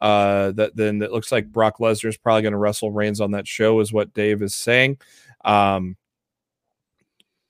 uh, 0.00 0.52
that 0.52 0.76
then 0.76 1.00
it 1.02 1.12
looks 1.12 1.32
like 1.32 1.52
Brock 1.52 1.78
Lesnar 1.78 2.08
is 2.08 2.16
probably 2.16 2.42
going 2.42 2.52
to 2.52 2.58
wrestle 2.58 2.90
Reigns 2.90 3.20
on 3.20 3.32
that 3.32 3.46
show, 3.46 3.80
is 3.80 3.92
what 3.92 4.14
Dave 4.14 4.42
is 4.42 4.54
saying. 4.54 4.98
Um, 5.44 5.96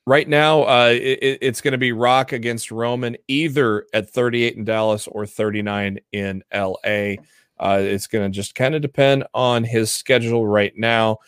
right 0.06 0.28
now, 0.28 0.62
uh, 0.62 0.90
it, 0.92 1.38
it's 1.40 1.60
going 1.60 1.72
to 1.72 1.78
be 1.78 1.92
Rock 1.92 2.32
against 2.32 2.70
Roman, 2.70 3.16
either 3.28 3.86
at 3.92 4.10
38 4.10 4.56
in 4.56 4.64
Dallas 4.64 5.06
or 5.08 5.26
39 5.26 5.98
in 6.12 6.42
LA. 6.54 7.14
Uh, 7.58 7.80
it's 7.80 8.06
going 8.06 8.30
to 8.30 8.34
just 8.34 8.54
kind 8.54 8.74
of 8.74 8.82
depend 8.82 9.24
on 9.34 9.64
his 9.64 9.92
schedule 9.92 10.46
right 10.46 10.72
now. 10.76 11.18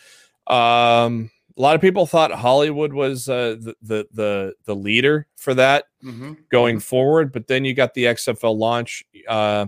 Um, 0.47 1.31
a 1.57 1.61
lot 1.61 1.75
of 1.75 1.81
people 1.81 2.05
thought 2.05 2.31
Hollywood 2.31 2.93
was 2.93 3.27
uh, 3.27 3.57
the, 3.59 3.75
the, 3.81 4.07
the 4.13 4.53
the 4.63 4.75
leader 4.75 5.27
for 5.35 5.53
that 5.55 5.85
mm-hmm. 6.03 6.33
going 6.49 6.77
mm-hmm. 6.77 6.81
forward, 6.81 7.33
but 7.33 7.47
then 7.47 7.65
you 7.65 7.73
got 7.73 7.93
the 7.93 8.05
XFL 8.05 8.57
launch. 8.57 9.03
Uh, 9.27 9.67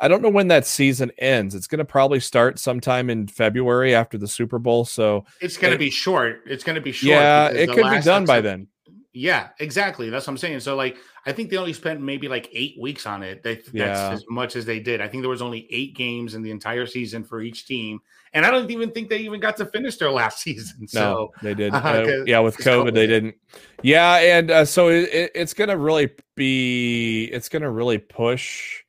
I 0.00 0.08
don't 0.08 0.22
know 0.22 0.30
when 0.30 0.48
that 0.48 0.66
season 0.66 1.12
ends. 1.18 1.54
It's 1.54 1.68
going 1.68 1.78
to 1.78 1.84
probably 1.84 2.18
start 2.18 2.58
sometime 2.58 3.08
in 3.08 3.28
February 3.28 3.94
after 3.94 4.18
the 4.18 4.26
Super 4.26 4.58
Bowl. 4.58 4.84
So 4.84 5.24
it's 5.40 5.56
going 5.56 5.72
to 5.72 5.78
be 5.78 5.90
short. 5.90 6.40
It's 6.46 6.64
going 6.64 6.74
to 6.74 6.80
be 6.80 6.92
short. 6.92 7.10
Yeah, 7.10 7.48
it 7.50 7.70
could 7.70 7.88
be 7.88 8.00
done 8.00 8.24
by 8.24 8.40
then. 8.40 8.66
Yeah, 9.14 9.48
exactly. 9.58 10.08
That's 10.08 10.26
what 10.26 10.32
I'm 10.32 10.38
saying. 10.38 10.60
So 10.60 10.74
like, 10.74 10.96
I 11.26 11.32
think 11.32 11.50
they 11.50 11.58
only 11.58 11.74
spent 11.74 12.00
maybe 12.00 12.28
like 12.28 12.48
eight 12.52 12.76
weeks 12.80 13.06
on 13.06 13.22
it. 13.22 13.42
They, 13.42 13.56
that's 13.56 13.72
yeah. 13.72 14.10
as 14.10 14.24
much 14.28 14.56
as 14.56 14.64
they 14.64 14.80
did. 14.80 15.00
I 15.00 15.08
think 15.08 15.22
there 15.22 15.30
was 15.30 15.42
only 15.42 15.66
eight 15.70 15.94
games 15.94 16.34
in 16.34 16.42
the 16.42 16.50
entire 16.50 16.86
season 16.86 17.22
for 17.22 17.42
each 17.42 17.66
team, 17.66 18.00
and 18.32 18.46
I 18.46 18.50
don't 18.50 18.70
even 18.70 18.90
think 18.90 19.10
they 19.10 19.18
even 19.18 19.38
got 19.38 19.56
to 19.58 19.66
finish 19.66 19.98
their 19.98 20.10
last 20.12 20.38
season. 20.38 20.88
So 20.88 21.00
no, 21.00 21.30
they 21.42 21.54
did. 21.54 21.74
Uh, 21.74 21.78
uh, 21.78 22.24
yeah, 22.26 22.38
with 22.38 22.56
COVID, 22.56 22.90
COVID, 22.90 22.94
they 22.94 23.06
didn't. 23.06 23.34
Yeah, 23.82 24.14
and 24.14 24.50
uh, 24.50 24.64
so 24.64 24.88
it, 24.88 25.30
it's 25.34 25.52
going 25.52 25.68
to 25.68 25.76
really 25.76 26.10
be. 26.34 27.24
It's 27.26 27.50
going 27.50 27.62
to 27.62 27.70
really 27.70 27.98
push 27.98 28.82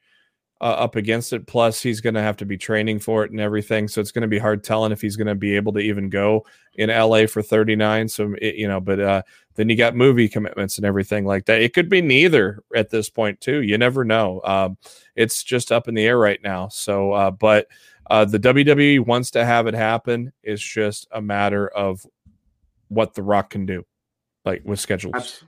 uh, 0.63 0.67
up 0.67 0.95
against 0.95 1.33
it. 1.33 1.45
Plus, 1.45 1.81
he's 1.81 1.99
going 1.99 2.13
to 2.13 2.21
have 2.21 2.37
to 2.37 2.45
be 2.45 2.57
training 2.57 2.97
for 2.97 3.25
it 3.25 3.31
and 3.31 3.39
everything. 3.41 3.89
So 3.89 3.99
it's 3.99 4.13
going 4.13 4.21
to 4.21 4.29
be 4.29 4.39
hard 4.39 4.63
telling 4.63 4.93
if 4.93 5.01
he's 5.01 5.17
going 5.17 5.27
to 5.27 5.35
be 5.35 5.57
able 5.57 5.73
to 5.73 5.79
even 5.79 6.09
go 6.09 6.45
in 6.75 6.89
LA 6.89 7.25
for 7.25 7.41
39. 7.41 8.07
So, 8.07 8.33
it, 8.41 8.55
you 8.55 8.69
know, 8.69 8.79
but 8.79 8.99
uh, 9.01 9.21
then 9.55 9.69
you 9.69 9.75
got 9.75 9.95
movie 9.95 10.27
commitments 10.27 10.77
and 10.77 10.85
everything 10.85 11.25
like 11.25 11.45
that. 11.45 11.61
It 11.61 11.73
could 11.73 11.89
be 11.89 12.01
neither 12.01 12.63
at 12.75 12.89
this 12.89 13.09
point, 13.09 13.41
too. 13.41 13.61
You 13.61 13.77
never 13.77 14.03
know. 14.03 14.41
Um, 14.43 14.77
it's 15.15 15.43
just 15.43 15.71
up 15.71 15.87
in 15.87 15.95
the 15.95 16.05
air 16.05 16.17
right 16.17 16.41
now. 16.43 16.69
So, 16.69 17.11
uh, 17.11 17.31
but 17.31 17.67
uh, 18.09 18.25
the 18.25 18.39
WWE 18.39 19.05
wants 19.05 19.31
to 19.31 19.45
have 19.45 19.67
it 19.67 19.73
happen. 19.73 20.33
It's 20.43 20.61
just 20.61 21.07
a 21.11 21.21
matter 21.21 21.67
of 21.67 22.05
what 22.89 23.13
The 23.13 23.23
Rock 23.23 23.51
can 23.51 23.65
do, 23.65 23.85
like 24.45 24.61
with 24.65 24.79
schedules. 24.79 25.43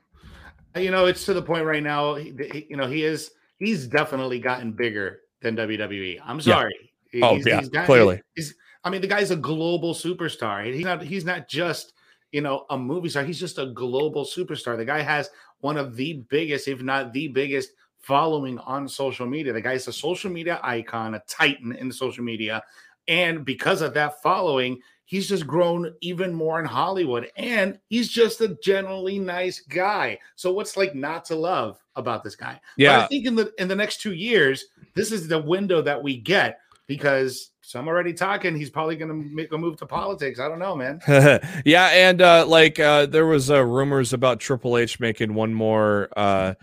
You 0.75 0.91
know, 0.91 1.05
it's 1.05 1.25
to 1.25 1.33
the 1.33 1.41
point 1.41 1.65
right 1.65 1.83
now. 1.83 2.15
You 2.15 2.75
know, 2.75 2.87
he 2.87 3.03
is 3.03 3.31
he's 3.59 3.87
definitely 3.87 4.39
gotten 4.39 4.71
bigger 4.71 5.21
than 5.41 5.55
WWE. 5.55 6.19
I'm 6.23 6.41
sorry. 6.41 6.73
Yeah. 7.13 7.25
Oh 7.25 7.35
he's, 7.35 7.45
yeah, 7.45 7.59
he's 7.59 7.69
got, 7.69 7.85
clearly. 7.85 8.21
He's, 8.35 8.55
I 8.83 8.89
mean, 8.89 9.01
the 9.01 9.07
guy's 9.07 9.31
a 9.31 9.35
global 9.35 9.93
superstar. 9.93 10.65
He's 10.73 10.83
not. 10.83 11.01
He's 11.01 11.25
not 11.25 11.47
just 11.47 11.93
you 12.35 12.41
know 12.41 12.65
a 12.69 12.77
movie 12.77 13.07
star. 13.07 13.23
He's 13.23 13.39
just 13.39 13.59
a 13.59 13.67
global 13.67 14.25
superstar. 14.25 14.75
The 14.75 14.83
guy 14.83 14.99
has 14.99 15.29
one 15.61 15.77
of 15.77 15.95
the 15.95 16.25
biggest, 16.29 16.67
if 16.67 16.81
not 16.81 17.13
the 17.13 17.29
biggest, 17.29 17.71
following 17.99 18.59
on 18.59 18.89
social 18.89 19.25
media. 19.25 19.53
The 19.53 19.61
guy's 19.61 19.87
a 19.87 19.93
social 19.93 20.29
media 20.29 20.59
icon, 20.61 21.15
a 21.15 21.23
titan 21.29 21.71
in 21.71 21.89
social 21.93 22.25
media, 22.25 22.61
and 23.07 23.45
because 23.45 23.81
of 23.81 23.93
that 23.93 24.21
following, 24.21 24.81
he's 25.05 25.29
just 25.29 25.47
grown 25.47 25.93
even 26.01 26.33
more 26.33 26.59
in 26.59 26.65
Hollywood. 26.65 27.31
And 27.37 27.79
he's 27.87 28.09
just 28.09 28.41
a 28.41 28.57
generally 28.61 29.17
nice 29.17 29.61
guy. 29.61 30.19
So 30.35 30.51
what's 30.51 30.75
like 30.75 30.93
not 30.93 31.23
to 31.25 31.35
love 31.35 31.79
about 31.95 32.21
this 32.21 32.35
guy? 32.35 32.59
Yeah. 32.75 32.97
But 32.97 33.03
I 33.03 33.07
think 33.07 33.27
in 33.27 33.35
the 33.35 33.53
in 33.57 33.69
the 33.69 33.75
next 33.77 34.01
two 34.01 34.13
years, 34.13 34.65
this 34.93 35.13
is 35.13 35.29
the 35.29 35.39
window 35.39 35.81
that 35.83 36.03
we 36.03 36.17
get 36.17 36.59
because 36.85 37.51
some 37.65 37.87
already 37.87 38.13
talking. 38.13 38.55
He's 38.55 38.69
probably 38.69 38.95
going 38.95 39.09
to 39.09 39.35
make 39.35 39.51
a 39.51 39.57
move 39.57 39.77
to 39.77 39.85
politics. 39.87 40.39
I 40.39 40.47
don't 40.47 40.59
know 40.59 40.75
man. 40.75 40.99
Yeah 41.65 41.87
and 41.87 42.21
uh 42.21 42.45
like 42.45 42.79
uh 42.79 43.07
there 43.07 43.25
was 43.25 43.49
uh 43.49 43.63
rumors 43.63 44.13
about 44.13 44.39
triple 44.39 44.77
h 44.77 44.99
making 44.99 45.33
one 45.33 45.53
more 45.53 46.09
uh 46.15 46.53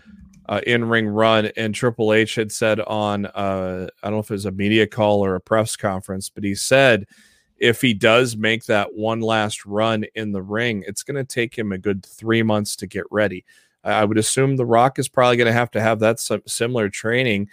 uh, 0.49 0.59
in-ring 0.67 1.07
run 1.07 1.49
and 1.55 1.73
triple 1.73 2.11
h 2.13 2.35
had 2.35 2.51
said 2.51 2.81
on 2.81 3.25
uh 3.27 3.87
i 4.03 4.07
don't 4.07 4.15
know 4.15 4.19
if 4.19 4.29
it 4.29 4.33
was 4.33 4.45
a 4.45 4.51
media 4.51 4.85
call 4.85 5.23
or 5.23 5.35
a 5.35 5.41
press 5.41 5.77
conference 5.77 6.29
but 6.29 6.43
he 6.43 6.53
said 6.53 7.05
if 7.63 7.81
he 7.81 7.93
does 7.93 8.35
make 8.35 8.65
that 8.65 8.93
one 8.93 9.21
last 9.21 9.65
run 9.65 10.03
in 10.15 10.33
the 10.33 10.41
ring, 10.41 10.83
it's 10.85 11.01
going 11.01 11.15
to 11.15 11.23
take 11.23 11.57
him 11.57 11.71
a 11.71 11.77
good 11.77 12.05
three 12.05 12.43
months 12.43 12.75
to 12.75 12.87
get 12.87 13.05
ready. 13.09 13.45
I 13.85 14.03
would 14.03 14.17
assume 14.17 14.57
The 14.57 14.65
Rock 14.65 14.99
is 14.99 15.07
probably 15.07 15.37
going 15.37 15.47
to 15.47 15.53
have 15.53 15.71
to 15.71 15.81
have 15.81 15.99
that 15.99 16.19
similar 16.19 16.89
training 16.89 17.47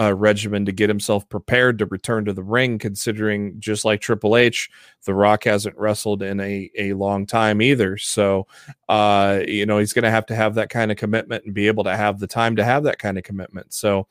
uh, 0.00 0.14
regimen 0.14 0.64
to 0.64 0.72
get 0.72 0.88
himself 0.88 1.28
prepared 1.28 1.78
to 1.78 1.86
return 1.86 2.24
to 2.24 2.32
the 2.32 2.42
ring, 2.42 2.78
considering 2.78 3.58
just 3.58 3.84
like 3.84 4.00
Triple 4.00 4.36
H, 4.36 4.70
The 5.04 5.14
Rock 5.14 5.44
hasn't 5.44 5.76
wrestled 5.76 6.22
in 6.22 6.40
a, 6.40 6.70
a 6.78 6.92
long 6.94 7.26
time 7.26 7.60
either. 7.60 7.98
So, 7.98 8.46
uh, 8.88 9.40
you 9.46 9.66
know, 9.66 9.78
he's 9.78 9.92
going 9.92 10.04
to 10.04 10.10
have 10.10 10.26
to 10.26 10.34
have 10.34 10.54
that 10.54 10.70
kind 10.70 10.90
of 10.90 10.96
commitment 10.96 11.44
and 11.44 11.54
be 11.54 11.66
able 11.66 11.84
to 11.84 11.96
have 11.96 12.18
the 12.18 12.26
time 12.26 12.56
to 12.56 12.64
have 12.64 12.84
that 12.84 12.98
kind 12.98 13.18
of 13.18 13.24
commitment. 13.24 13.72
So, 13.72 14.06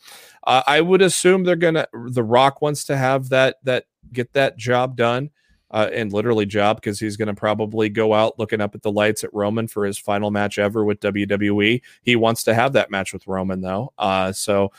uh, 0.45 0.63
I 0.67 0.81
would 0.81 1.01
assume 1.01 1.43
they're 1.43 1.55
going 1.55 1.75
to, 1.75 1.87
The 1.93 2.23
Rock 2.23 2.61
wants 2.61 2.85
to 2.85 2.97
have 2.97 3.29
that, 3.29 3.57
that 3.63 3.85
get 4.13 4.33
that 4.33 4.57
job 4.57 4.95
done. 4.95 5.31
Uh, 5.73 5.89
and 5.93 6.11
literally 6.11 6.45
job 6.45 6.75
because 6.75 6.99
he's 6.99 7.15
going 7.15 7.29
to 7.29 7.33
probably 7.33 7.87
go 7.87 8.13
out 8.13 8.37
looking 8.37 8.59
up 8.59 8.75
at 8.75 8.81
the 8.81 8.91
lights 8.91 9.23
at 9.23 9.33
Roman 9.33 9.69
for 9.69 9.85
his 9.85 9.97
final 9.97 10.29
match 10.29 10.59
ever 10.59 10.83
with 10.83 10.99
WWE. 10.99 11.81
He 12.01 12.15
wants 12.17 12.43
to 12.43 12.53
have 12.53 12.73
that 12.73 12.91
match 12.91 13.13
with 13.13 13.25
Roman 13.25 13.61
though. 13.61 13.93
Uh, 13.97 14.33
so, 14.33 14.73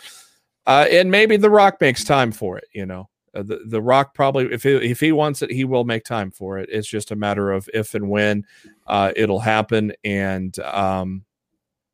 uh, 0.67 0.87
and 0.91 1.11
maybe 1.11 1.37
The 1.37 1.51
Rock 1.51 1.81
makes 1.81 2.05
time 2.05 2.33
for 2.33 2.59
it. 2.59 2.65
You 2.73 2.87
know, 2.87 3.09
uh, 3.35 3.43
the 3.43 3.61
the 3.67 3.83
Rock 3.83 4.15
probably 4.15 4.53
if 4.53 4.63
he, 4.63 4.71
if 4.71 5.01
he 5.01 5.13
wants 5.13 5.43
it, 5.43 5.51
he 5.51 5.65
will 5.65 5.85
make 5.85 6.05
time 6.05 6.31
for 6.31 6.59
it. 6.59 6.69
It's 6.73 6.89
just 6.89 7.11
a 7.11 7.17
matter 7.17 7.51
of 7.51 7.69
if 7.75 7.95
and 7.95 8.09
when 8.09 8.45
uh, 8.87 9.13
it'll 9.17 9.41
happen. 9.41 9.93
And 10.05 10.59
um, 10.61 11.25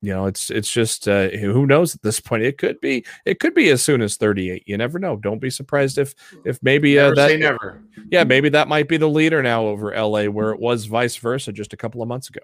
you 0.01 0.13
know 0.13 0.27
it's 0.27 0.51
it's 0.51 0.71
just 0.71 1.09
uh, 1.09 1.29
who 1.29 1.67
knows 1.67 1.95
at 1.95 2.03
this 2.03 2.21
point 2.21 2.43
it 2.43 2.59
could 2.59 2.81
be 2.81 3.05
it 3.25 3.41
could 3.41 3.55
be 3.55 3.69
as 3.71 3.83
soon 3.83 4.01
as 4.01 4.17
38 4.17 4.63
you 4.67 4.77
never 4.77 4.99
know 4.99 5.17
don't 5.17 5.41
be 5.41 5.51
surprised 5.51 5.99
if 5.99 6.15
if 6.45 6.63
maybe 6.63 6.99
uh, 6.99 7.13
that 7.15 7.39
never 7.39 7.83
yeah 8.11 8.25
maybe 8.25 8.49
that 8.49 8.69
might 8.69 8.89
be 8.89 8.97
the 8.97 9.09
leader 9.09 9.43
now 9.43 9.67
over 9.67 9.91
la 10.01 10.25
where 10.27 10.53
it 10.53 10.61
was 10.61 10.87
vice 10.87 11.17
versa 11.17 11.53
just 11.53 11.73
a 11.73 11.77
couple 11.77 12.01
of 12.01 12.09
months 12.09 12.29
ago 12.29 12.41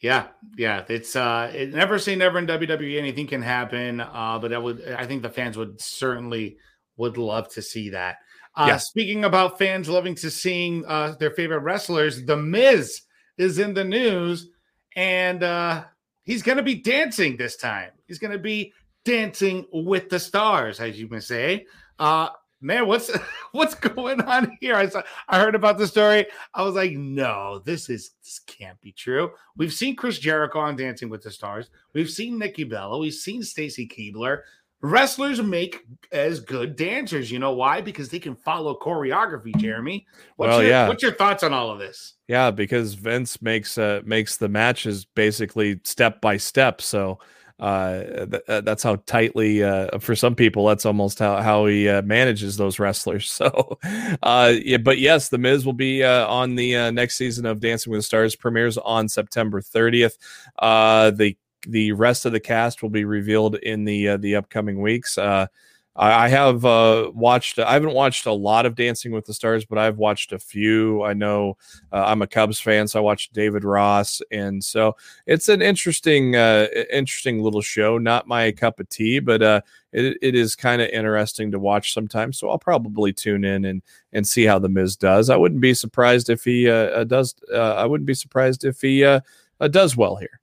yeah 0.00 0.28
yeah 0.56 0.84
it's 0.88 1.14
uh 1.14 1.50
it, 1.54 1.72
never 1.72 1.98
say 1.98 2.16
never 2.16 2.38
in 2.38 2.46
wwe 2.46 2.98
anything 2.98 3.26
can 3.26 3.42
happen 3.42 4.00
uh 4.00 4.38
but 4.40 4.52
I 4.52 4.58
would 4.58 4.86
i 4.96 5.06
think 5.06 5.22
the 5.22 5.28
fans 5.30 5.56
would 5.56 5.80
certainly 5.80 6.56
would 6.96 7.18
love 7.18 7.48
to 7.54 7.62
see 7.62 7.90
that 7.90 8.16
uh 8.56 8.66
yeah. 8.68 8.76
speaking 8.78 9.24
about 9.24 9.58
fans 9.58 9.88
loving 9.88 10.14
to 10.16 10.30
seeing 10.30 10.84
uh 10.86 11.14
their 11.18 11.30
favorite 11.30 11.60
wrestlers 11.60 12.24
the 12.24 12.36
miz 12.36 13.02
is 13.38 13.58
in 13.58 13.74
the 13.74 13.84
news 13.84 14.48
and 14.96 15.42
uh 15.42 15.84
he's 16.30 16.42
going 16.42 16.58
to 16.58 16.62
be 16.62 16.76
dancing 16.76 17.36
this 17.36 17.56
time. 17.56 17.90
He's 18.06 18.18
going 18.18 18.32
to 18.32 18.38
be 18.38 18.72
dancing 19.04 19.66
with 19.72 20.08
the 20.08 20.20
stars, 20.20 20.78
as 20.80 20.98
you 20.98 21.08
may 21.08 21.20
say. 21.20 21.66
Uh, 21.98 22.28
man, 22.60 22.86
what's 22.86 23.10
what's 23.52 23.74
going 23.74 24.20
on 24.22 24.56
here? 24.60 24.74
I 24.74 24.88
saw, 24.88 25.02
I 25.28 25.38
heard 25.38 25.54
about 25.54 25.78
the 25.78 25.86
story. 25.86 26.26
I 26.54 26.62
was 26.62 26.74
like, 26.74 26.92
no, 26.92 27.60
this 27.64 27.88
is 27.88 28.12
this 28.22 28.40
can't 28.46 28.80
be 28.80 28.92
true. 28.92 29.30
We've 29.56 29.72
seen 29.72 29.96
Chris 29.96 30.18
Jericho 30.18 30.60
on 30.60 30.76
Dancing 30.76 31.08
with 31.08 31.22
the 31.22 31.30
Stars. 31.30 31.70
We've 31.92 32.10
seen 32.10 32.38
Nikki 32.38 32.64
Bella. 32.64 32.98
We've 32.98 33.14
seen 33.14 33.42
Stacy 33.42 33.86
Keibler. 33.86 34.42
Wrestlers 34.82 35.42
make 35.42 35.84
as 36.10 36.40
good 36.40 36.74
dancers. 36.74 37.30
You 37.30 37.38
know 37.38 37.52
why? 37.52 37.82
Because 37.82 38.08
they 38.08 38.18
can 38.18 38.34
follow 38.34 38.78
choreography. 38.78 39.54
Jeremy, 39.56 40.06
what's 40.36 40.50
well, 40.50 40.62
your, 40.62 40.70
yeah. 40.70 40.88
What's 40.88 41.02
your 41.02 41.12
thoughts 41.12 41.42
on 41.42 41.52
all 41.52 41.70
of 41.70 41.78
this? 41.78 42.14
Yeah, 42.28 42.50
because 42.50 42.94
Vince 42.94 43.42
makes 43.42 43.76
uh, 43.76 44.00
makes 44.06 44.38
the 44.38 44.48
matches 44.48 45.04
basically 45.04 45.80
step 45.84 46.22
by 46.22 46.38
step. 46.38 46.80
So 46.80 47.18
uh, 47.60 48.26
th- 48.26 48.42
uh, 48.48 48.60
that's 48.62 48.82
how 48.82 48.96
tightly 49.06 49.62
uh, 49.62 49.98
for 49.98 50.16
some 50.16 50.34
people 50.34 50.66
that's 50.66 50.86
almost 50.86 51.18
how 51.18 51.40
how 51.42 51.66
he 51.66 51.88
uh, 51.88 52.02
manages 52.02 52.56
those 52.56 52.78
wrestlers. 52.78 53.30
So, 53.40 53.78
uh, 54.22 54.54
yeah, 54.62 54.76
but 54.76 54.98
yes, 54.98 55.28
the 55.30 55.38
Miz 55.38 55.64
will 55.64 55.72
be 55.72 56.04
on 56.04 56.56
the 56.56 56.90
next 56.90 57.16
season 57.16 57.46
of 57.46 57.60
Dancing 57.60 57.90
with 57.90 58.00
the 58.00 58.02
Stars 58.02 58.36
premieres 58.36 58.76
on 58.76 59.08
September 59.08 59.60
30th. 59.62 60.18
Uh, 60.58 61.10
the 61.10 61.36
the 61.66 61.92
rest 61.92 62.26
of 62.26 62.32
the 62.32 62.40
cast 62.40 62.82
will 62.82 62.90
be 62.90 63.04
revealed 63.04 63.54
in 63.56 63.84
the 63.84 64.16
the 64.16 64.36
upcoming 64.36 64.80
weeks. 64.80 65.16
I, 66.00 66.24
I 66.24 66.28
have 66.28 66.64
uh, 66.64 67.12
watched. 67.14 67.58
I 67.58 67.74
haven't 67.74 67.92
watched 67.92 68.24
a 68.24 68.32
lot 68.32 68.64
of 68.64 68.74
Dancing 68.74 69.12
with 69.12 69.26
the 69.26 69.34
Stars, 69.34 69.66
but 69.66 69.78
I've 69.78 69.98
watched 69.98 70.32
a 70.32 70.38
few. 70.38 71.02
I 71.04 71.12
know 71.12 71.58
uh, 71.92 72.04
I'm 72.06 72.22
a 72.22 72.26
Cubs 72.26 72.58
fan, 72.58 72.88
so 72.88 72.98
I 72.98 73.02
watched 73.02 73.34
David 73.34 73.64
Ross, 73.64 74.22
and 74.32 74.64
so 74.64 74.96
it's 75.26 75.50
an 75.50 75.60
interesting, 75.60 76.36
uh, 76.36 76.68
interesting 76.90 77.42
little 77.42 77.60
show. 77.60 77.98
Not 77.98 78.26
my 78.26 78.50
cup 78.50 78.80
of 78.80 78.88
tea, 78.88 79.20
but 79.20 79.42
uh, 79.42 79.60
it, 79.92 80.16
it 80.22 80.34
is 80.34 80.56
kind 80.56 80.80
of 80.80 80.88
interesting 80.88 81.50
to 81.50 81.58
watch 81.58 81.92
sometimes. 81.92 82.38
So 82.38 82.48
I'll 82.48 82.58
probably 82.58 83.12
tune 83.12 83.44
in 83.44 83.66
and 83.66 83.82
and 84.14 84.26
see 84.26 84.44
how 84.44 84.58
the 84.58 84.70
Miz 84.70 84.96
does. 84.96 85.28
I 85.28 85.36
wouldn't 85.36 85.60
be 85.60 85.74
surprised 85.74 86.30
if 86.30 86.44
he 86.44 86.68
uh, 86.68 86.74
uh 86.74 87.04
does. 87.04 87.34
I 87.54 87.84
wouldn't 87.84 88.06
be 88.06 88.14
surprised 88.14 88.64
if 88.64 88.80
he 88.80 89.02
does 89.70 89.96
well 89.98 90.16
here. 90.16 90.39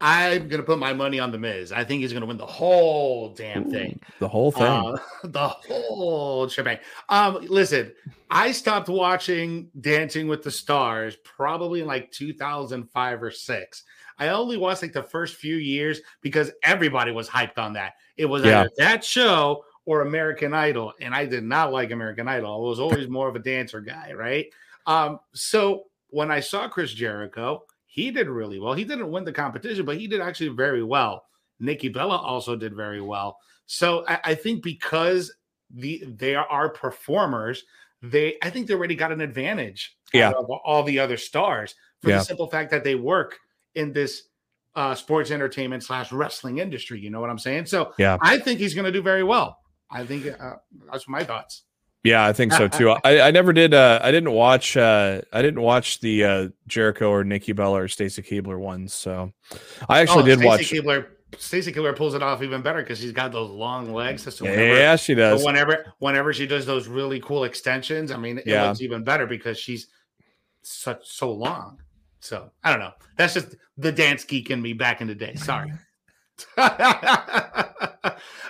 I'm 0.00 0.48
gonna 0.48 0.62
put 0.62 0.78
my 0.78 0.92
money 0.94 1.18
on 1.20 1.30
the 1.30 1.38
Miz. 1.38 1.72
I 1.72 1.84
think 1.84 2.00
he's 2.00 2.12
gonna 2.12 2.26
win 2.26 2.38
the 2.38 2.46
whole 2.46 3.34
damn 3.34 3.66
Ooh, 3.66 3.70
thing. 3.70 4.00
the 4.18 4.28
whole 4.28 4.50
thing. 4.50 4.62
Uh, 4.62 4.96
the 5.24 5.48
whole 5.48 6.48
shebang. 6.48 6.78
Um, 7.08 7.38
listen, 7.48 7.92
I 8.30 8.52
stopped 8.52 8.88
watching 8.88 9.68
Dancing 9.80 10.26
with 10.28 10.42
the 10.42 10.50
Stars 10.50 11.16
probably 11.24 11.80
in 11.82 11.86
like 11.86 12.10
2005 12.12 13.22
or 13.22 13.30
six. 13.30 13.82
I 14.18 14.28
only 14.28 14.56
watched 14.56 14.82
like 14.82 14.92
the 14.92 15.02
first 15.02 15.36
few 15.36 15.56
years 15.56 16.00
because 16.22 16.50
everybody 16.62 17.10
was 17.12 17.28
hyped 17.28 17.58
on 17.58 17.74
that. 17.74 17.94
It 18.16 18.26
was 18.26 18.44
Yeah. 18.44 18.60
either 18.60 18.70
that 18.78 19.04
show 19.04 19.64
or 19.86 20.02
American 20.02 20.54
Idol, 20.54 20.92
and 21.00 21.14
I 21.14 21.26
did 21.26 21.42
not 21.44 21.72
like 21.72 21.90
American 21.90 22.28
Idol. 22.28 22.54
I 22.54 22.68
was 22.68 22.80
always 22.80 23.08
more 23.08 23.28
of 23.28 23.36
a 23.36 23.40
dancer 23.40 23.80
guy, 23.80 24.12
right? 24.12 24.46
Um, 24.86 25.20
so 25.34 25.84
when 26.08 26.30
I 26.30 26.40
saw 26.40 26.68
Chris 26.68 26.92
Jericho, 26.92 27.64
he 27.92 28.12
did 28.12 28.28
really 28.28 28.60
well. 28.60 28.72
He 28.74 28.84
didn't 28.84 29.10
win 29.10 29.24
the 29.24 29.32
competition, 29.32 29.84
but 29.84 29.96
he 29.98 30.06
did 30.06 30.20
actually 30.20 30.50
very 30.50 30.82
well. 30.84 31.24
Nikki 31.58 31.88
Bella 31.88 32.16
also 32.16 32.54
did 32.54 32.74
very 32.74 33.00
well. 33.00 33.36
So 33.66 34.04
I, 34.06 34.20
I 34.24 34.34
think 34.34 34.62
because 34.62 35.32
the 35.74 36.04
they 36.06 36.34
are 36.36 36.68
performers, 36.68 37.62
they 38.02 38.36
I 38.42 38.50
think 38.50 38.66
they 38.68 38.74
already 38.74 38.94
got 38.94 39.12
an 39.12 39.20
advantage 39.20 39.96
Yeah. 40.12 40.30
all 40.32 40.82
the 40.84 40.98
other 41.00 41.16
stars 41.16 41.74
for 42.00 42.10
Yeah. 42.10 42.18
the 42.18 42.24
simple 42.24 42.48
fact 42.48 42.70
that 42.70 42.84
they 42.84 42.94
work 42.94 43.38
in 43.74 43.92
this 43.92 44.22
uh 44.76 44.94
sports 44.94 45.30
entertainment 45.32 45.82
slash 45.82 46.12
wrestling 46.12 46.58
industry. 46.58 47.00
You 47.00 47.10
know 47.10 47.20
what 47.20 47.28
I'm 47.30 47.38
saying? 47.38 47.66
So 47.66 47.92
Yeah. 47.98 48.18
I 48.20 48.38
think 48.38 48.60
he's 48.60 48.74
going 48.74 48.84
to 48.86 48.92
do 48.92 49.02
very 49.02 49.24
well. 49.24 49.58
I 49.90 50.06
think 50.06 50.26
uh, 50.26 50.54
that's 50.90 51.08
my 51.08 51.24
thoughts. 51.24 51.64
Yeah, 52.02 52.24
I 52.26 52.32
think 52.32 52.52
so 52.54 52.66
too. 52.66 52.90
I, 53.04 53.20
I 53.20 53.30
never 53.30 53.52
did. 53.52 53.74
Uh, 53.74 54.00
I 54.02 54.10
didn't 54.10 54.32
watch. 54.32 54.76
Uh, 54.76 55.20
I 55.32 55.42
didn't 55.42 55.60
watch 55.60 56.00
the 56.00 56.24
uh, 56.24 56.48
Jericho 56.66 57.10
or 57.10 57.24
Nikki 57.24 57.52
Bella 57.52 57.82
or 57.82 57.88
Stacy 57.88 58.22
Keibler 58.22 58.58
ones. 58.58 58.94
So 58.94 59.32
I 59.88 60.00
actually 60.00 60.22
Oh, 60.22 60.26
did 60.26 60.38
Stacey 60.38 60.80
watch. 60.80 61.02
Keibler. 61.02 61.06
Stacy 61.38 61.72
Keibler 61.72 61.94
pulls 61.94 62.14
it 62.14 62.22
off 62.22 62.42
even 62.42 62.62
better 62.62 62.80
because 62.82 62.98
she's 62.98 63.12
got 63.12 63.32
those 63.32 63.50
long 63.50 63.92
legs. 63.92 64.22
So 64.34 64.44
Yeah, 64.46 64.96
she 64.96 65.14
does. 65.14 65.44
whenever 65.44 65.92
whenever 65.98 66.32
she 66.32 66.46
does 66.46 66.64
those 66.66 66.88
really 66.88 67.20
cool 67.20 67.44
extensions, 67.44 68.10
I 68.10 68.16
mean, 68.16 68.38
it 68.38 68.46
Yeah. 68.46 68.66
looks 68.68 68.80
even 68.80 69.04
better 69.04 69.26
because 69.26 69.58
she's 69.58 69.88
such 70.62 71.06
so 71.06 71.30
long. 71.30 71.82
So 72.20 72.50
I 72.64 72.70
don't 72.70 72.80
know. 72.80 72.92
That's 73.16 73.34
just 73.34 73.54
the 73.76 73.92
dance 73.92 74.24
geek 74.24 74.50
in 74.50 74.60
me 74.60 74.72
back 74.72 75.00
in 75.02 75.06
the 75.06 75.14
day. 75.14 75.34
Sorry. 75.34 75.70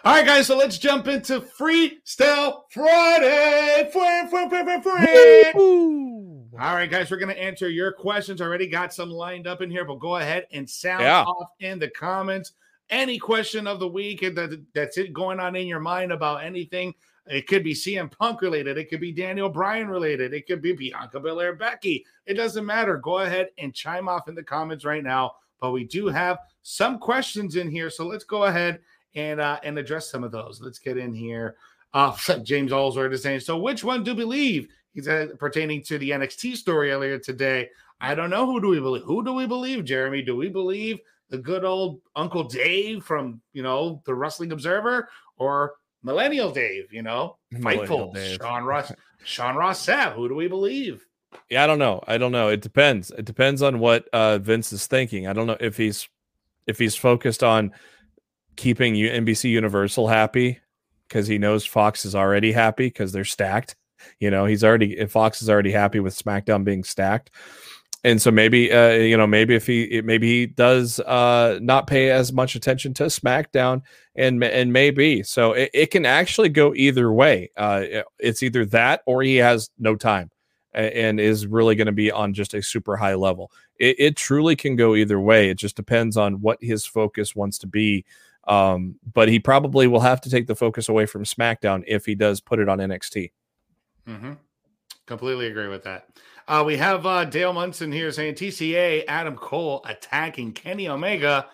All 0.02 0.14
right, 0.14 0.24
guys. 0.26 0.46
So 0.46 0.56
let's 0.56 0.78
jump 0.78 1.06
into 1.08 1.40
Freestyle 1.40 2.62
Friday. 2.70 3.90
Free, 3.92 4.28
free, 4.30 4.48
free, 4.48 4.64
free, 4.64 4.82
free. 4.82 5.52
All 6.58 6.74
right, 6.74 6.90
guys, 6.90 7.10
we're 7.10 7.18
going 7.18 7.34
to 7.34 7.42
answer 7.42 7.68
your 7.68 7.92
questions. 7.92 8.40
Already 8.40 8.66
got 8.66 8.92
some 8.92 9.10
lined 9.10 9.46
up 9.46 9.62
in 9.62 9.70
here, 9.70 9.84
but 9.84 9.98
go 10.00 10.16
ahead 10.16 10.46
and 10.52 10.68
sound 10.68 11.02
Yeah. 11.02 11.22
off 11.22 11.50
in 11.60 11.78
the 11.78 11.88
comments 11.88 12.52
any 12.90 13.18
question 13.18 13.66
of 13.66 13.78
the 13.78 13.88
week 13.88 14.20
that, 14.20 14.64
that's 14.74 14.98
it 14.98 15.12
going 15.12 15.40
on 15.40 15.56
in 15.56 15.66
your 15.66 15.80
mind 15.80 16.12
about 16.12 16.42
anything. 16.42 16.92
It 17.26 17.46
could 17.46 17.62
be 17.62 17.72
CM 17.74 18.10
Punk 18.10 18.42
related. 18.42 18.76
It 18.78 18.90
could 18.90 19.00
be 19.00 19.12
Daniel 19.12 19.48
Bryan 19.48 19.88
related. 19.88 20.34
It 20.34 20.46
could 20.46 20.60
be 20.60 20.72
Bianca 20.72 21.20
Belair, 21.20 21.54
Becky. 21.54 22.04
It 22.26 22.34
doesn't 22.34 22.66
matter. 22.66 22.96
Go 22.96 23.20
ahead 23.20 23.50
and 23.58 23.72
chime 23.72 24.08
off 24.08 24.28
in 24.28 24.34
the 24.34 24.42
comments 24.42 24.84
right 24.84 25.04
now. 25.04 25.34
But 25.60 25.72
we 25.72 25.84
do 25.84 26.08
have 26.08 26.38
some 26.62 26.98
questions 26.98 27.56
in 27.56 27.70
here, 27.70 27.90
so 27.90 28.06
let's 28.06 28.24
go 28.24 28.44
ahead 28.44 28.80
and 29.14 29.40
uh, 29.40 29.58
and 29.62 29.78
address 29.78 30.10
some 30.10 30.24
of 30.24 30.32
those. 30.32 30.60
Let's 30.60 30.78
get 30.78 30.96
in 30.96 31.14
here. 31.14 31.56
Uh, 31.92 32.16
James 32.44 32.70
Allsworth 32.70 33.12
is 33.12 33.20
saying, 33.20 33.40
so 33.40 33.58
which 33.58 33.82
one 33.82 34.04
do 34.04 34.12
we 34.12 34.22
believe? 34.22 34.68
He's 34.94 35.08
uh, 35.08 35.26
pertaining 35.40 35.82
to 35.86 35.98
the 35.98 36.10
NXT 36.10 36.56
story 36.56 36.92
earlier 36.92 37.18
today. 37.18 37.68
I 38.00 38.14
don't 38.14 38.30
know. 38.30 38.46
Who 38.46 38.60
do 38.60 38.68
we 38.68 38.78
believe? 38.78 39.02
Who 39.02 39.24
do 39.24 39.32
we 39.32 39.44
believe, 39.44 39.84
Jeremy? 39.84 40.22
Do 40.22 40.36
we 40.36 40.48
believe 40.48 41.00
the 41.30 41.38
good 41.38 41.64
old 41.64 42.00
Uncle 42.14 42.44
Dave 42.44 43.02
from, 43.02 43.40
you 43.52 43.64
know, 43.64 44.02
the 44.04 44.14
Wrestling 44.14 44.52
Observer 44.52 45.08
or 45.36 45.74
Millennial 46.02 46.50
Dave, 46.50 46.92
you 46.92 47.02
know, 47.02 47.38
Millennial 47.50 47.86
Fightful, 47.86 48.14
Dave. 48.14 48.38
Sean 48.40 48.64
Ross, 48.64 48.92
Sean 49.24 49.56
Ross 49.56 49.84
Sapp? 49.84 50.14
Who 50.14 50.28
do 50.28 50.34
we 50.34 50.48
believe? 50.48 51.04
Yeah, 51.48 51.64
I 51.64 51.66
don't 51.66 51.78
know. 51.78 52.02
I 52.06 52.18
don't 52.18 52.32
know. 52.32 52.48
It 52.48 52.60
depends. 52.60 53.10
It 53.10 53.24
depends 53.24 53.62
on 53.62 53.78
what 53.78 54.08
uh, 54.12 54.38
Vince 54.38 54.72
is 54.72 54.86
thinking. 54.86 55.26
I 55.26 55.32
don't 55.32 55.46
know 55.46 55.56
if 55.60 55.76
he's 55.76 56.08
if 56.66 56.78
he's 56.78 56.96
focused 56.96 57.42
on 57.42 57.72
keeping 58.56 58.94
NBC 58.94 59.50
Universal 59.50 60.08
happy 60.08 60.60
because 61.08 61.26
he 61.26 61.38
knows 61.38 61.66
Fox 61.66 62.04
is 62.04 62.14
already 62.14 62.52
happy 62.52 62.86
because 62.86 63.12
they're 63.12 63.24
stacked. 63.24 63.76
You 64.18 64.30
know, 64.30 64.44
he's 64.46 64.64
already 64.64 65.04
Fox 65.06 65.42
is 65.42 65.50
already 65.50 65.72
happy 65.72 66.00
with 66.00 66.16
SmackDown 66.16 66.64
being 66.64 66.84
stacked. 66.84 67.30
And 68.02 68.22
so 68.22 68.30
maybe 68.30 68.72
uh, 68.72 68.92
you 68.92 69.16
know 69.16 69.26
maybe 69.26 69.54
if 69.54 69.66
he 69.66 70.00
maybe 70.02 70.26
he 70.26 70.46
does 70.46 71.00
uh, 71.00 71.58
not 71.60 71.86
pay 71.86 72.10
as 72.10 72.32
much 72.32 72.54
attention 72.54 72.94
to 72.94 73.04
SmackDown 73.04 73.82
and 74.16 74.42
and 74.42 74.72
maybe 74.72 75.22
so 75.22 75.52
it, 75.52 75.70
it 75.74 75.90
can 75.90 76.06
actually 76.06 76.48
go 76.48 76.74
either 76.74 77.12
way. 77.12 77.50
Uh, 77.56 77.84
it's 78.18 78.42
either 78.42 78.64
that 78.66 79.02
or 79.06 79.22
he 79.22 79.36
has 79.36 79.68
no 79.78 79.96
time 79.96 80.30
and 80.72 81.18
is 81.18 81.46
really 81.46 81.74
going 81.74 81.86
to 81.86 81.92
be 81.92 82.10
on 82.10 82.32
just 82.32 82.54
a 82.54 82.62
super 82.62 82.96
high 82.96 83.14
level. 83.14 83.50
It, 83.78 83.96
it 83.98 84.16
truly 84.16 84.56
can 84.56 84.76
go 84.76 84.94
either 84.94 85.18
way. 85.18 85.50
It 85.50 85.58
just 85.58 85.76
depends 85.76 86.16
on 86.16 86.40
what 86.40 86.58
his 86.60 86.86
focus 86.86 87.34
wants 87.34 87.58
to 87.58 87.66
be. 87.66 88.04
Um, 88.46 88.96
but 89.12 89.28
he 89.28 89.38
probably 89.38 89.86
will 89.86 90.00
have 90.00 90.20
to 90.22 90.30
take 90.30 90.46
the 90.46 90.54
focus 90.54 90.88
away 90.88 91.06
from 91.06 91.24
SmackDown 91.24 91.84
if 91.86 92.06
he 92.06 92.14
does 92.14 92.40
put 92.40 92.58
it 92.58 92.68
on 92.68 92.78
NXT. 92.78 93.32
Mm-hmm. 94.08 94.32
Completely 95.06 95.46
agree 95.46 95.68
with 95.68 95.84
that. 95.84 96.08
Uh, 96.48 96.64
we 96.66 96.76
have 96.76 97.06
uh, 97.06 97.24
Dale 97.24 97.52
Munson 97.52 97.92
here 97.92 98.10
saying 98.10 98.34
TCA 98.34 99.04
Adam 99.06 99.36
Cole 99.36 99.82
attacking 99.84 100.52
Kenny 100.52 100.88
Omega 100.88 101.46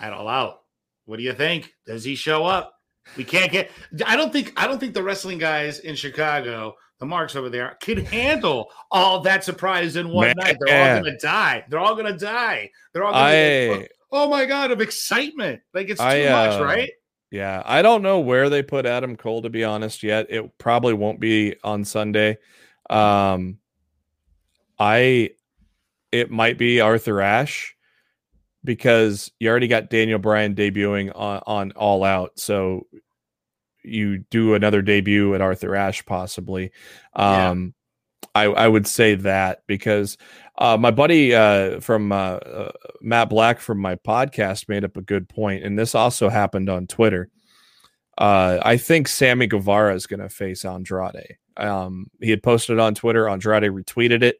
at 0.00 0.12
all 0.12 0.28
out. 0.28 0.60
What 1.04 1.18
do 1.18 1.22
you 1.22 1.34
think? 1.34 1.74
Does 1.86 2.04
he 2.04 2.14
show 2.14 2.46
up? 2.46 2.74
We 3.16 3.24
can't 3.24 3.52
get. 3.52 3.70
I 4.06 4.16
don't 4.16 4.32
think. 4.32 4.52
I 4.56 4.66
don't 4.66 4.78
think 4.78 4.94
the 4.94 5.02
wrestling 5.02 5.36
guys 5.36 5.80
in 5.80 5.94
Chicago, 5.94 6.76
the 7.04 7.08
marks 7.08 7.36
over 7.36 7.50
there, 7.50 7.76
can 7.80 8.04
handle 8.04 8.70
all 8.90 9.20
that 9.20 9.44
surprise 9.44 9.96
in 9.96 10.08
one 10.08 10.32
night. 10.36 10.56
They're 10.60 10.96
all 10.96 11.02
gonna 11.02 11.18
die. 11.18 11.64
They're 11.68 11.78
all 11.78 11.94
gonna 11.94 12.18
die. 12.18 12.70
They're 12.92 13.04
all 13.04 13.12
gonna. 13.12 13.24
I 13.24 13.68
like, 13.68 13.92
oh 14.10 14.28
my 14.28 14.46
god! 14.46 14.70
Of 14.70 14.80
excitement, 14.80 15.60
like 15.72 15.90
it's 15.90 16.00
too 16.00 16.06
I, 16.06 16.30
much, 16.30 16.60
uh, 16.60 16.64
right? 16.64 16.90
Yeah, 17.30 17.62
I 17.64 17.82
don't 17.82 18.02
know 18.02 18.20
where 18.20 18.48
they 18.48 18.62
put 18.62 18.86
Adam 18.86 19.16
Cole 19.16 19.42
to 19.42 19.50
be 19.50 19.64
honest 19.64 20.02
yet. 20.02 20.26
It 20.30 20.56
probably 20.58 20.94
won't 20.94 21.20
be 21.20 21.56
on 21.62 21.84
Sunday. 21.84 22.38
Um 22.88 23.58
I 24.78 25.30
it 26.12 26.30
might 26.30 26.58
be 26.58 26.80
Arthur 26.80 27.20
Ashe 27.20 27.74
because 28.62 29.32
you 29.40 29.48
already 29.48 29.66
got 29.66 29.90
Daniel 29.90 30.18
Bryan 30.20 30.54
debuting 30.54 31.10
on, 31.14 31.42
on 31.46 31.72
All 31.72 32.04
Out. 32.04 32.38
So 32.38 32.86
you 33.84 34.18
do 34.30 34.54
another 34.54 34.82
debut 34.82 35.34
at 35.34 35.40
Arthur 35.40 35.76
Ashe 35.76 36.04
possibly. 36.04 36.70
Yeah. 37.16 37.50
Um 37.50 37.74
I 38.34 38.44
I 38.44 38.68
would 38.68 38.86
say 38.86 39.14
that 39.16 39.62
because 39.66 40.16
uh, 40.56 40.76
my 40.76 40.90
buddy 40.90 41.34
uh, 41.34 41.80
from 41.80 42.12
uh, 42.12 42.36
uh, 42.36 42.72
Matt 43.00 43.28
Black 43.28 43.60
from 43.60 43.78
my 43.78 43.96
podcast 43.96 44.68
made 44.68 44.84
up 44.84 44.96
a 44.96 45.02
good 45.02 45.28
point, 45.28 45.64
and 45.64 45.78
this 45.78 45.94
also 45.94 46.28
happened 46.28 46.68
on 46.68 46.86
Twitter. 46.86 47.28
Uh, 48.16 48.58
I 48.62 48.76
think 48.76 49.08
Sammy 49.08 49.46
Guevara 49.48 49.94
is 49.94 50.06
going 50.06 50.20
to 50.20 50.28
face 50.28 50.64
Andrade. 50.64 51.36
Um, 51.56 52.08
he 52.20 52.30
had 52.30 52.42
posted 52.42 52.78
on 52.78 52.94
Twitter. 52.94 53.28
Andrade 53.28 53.64
retweeted 53.64 54.22
it. 54.22 54.36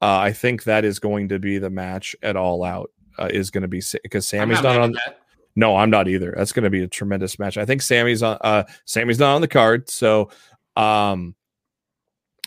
Uh, 0.00 0.18
I 0.18 0.32
think 0.32 0.64
that 0.64 0.84
is 0.84 0.98
going 0.98 1.28
to 1.28 1.38
be 1.38 1.58
the 1.58 1.70
match 1.70 2.16
at 2.22 2.36
All 2.36 2.64
Out. 2.64 2.90
Uh, 3.18 3.28
is 3.30 3.50
going 3.50 3.62
to 3.62 3.68
be 3.68 3.82
because 4.02 4.26
Sammy's 4.26 4.62
not 4.62 4.74
not 4.74 4.80
on. 4.80 4.92
that. 4.92 5.18
No, 5.54 5.76
I'm 5.76 5.90
not 5.90 6.08
either. 6.08 6.34
That's 6.36 6.52
going 6.52 6.64
to 6.64 6.70
be 6.70 6.82
a 6.82 6.88
tremendous 6.88 7.38
match. 7.38 7.58
I 7.58 7.64
think 7.64 7.82
Sammy's 7.82 8.22
on. 8.22 8.38
Uh, 8.40 8.64
Sammy's 8.84 9.18
not 9.18 9.34
on 9.34 9.40
the 9.40 9.48
card, 9.48 9.90
so 9.90 10.30
um, 10.76 11.34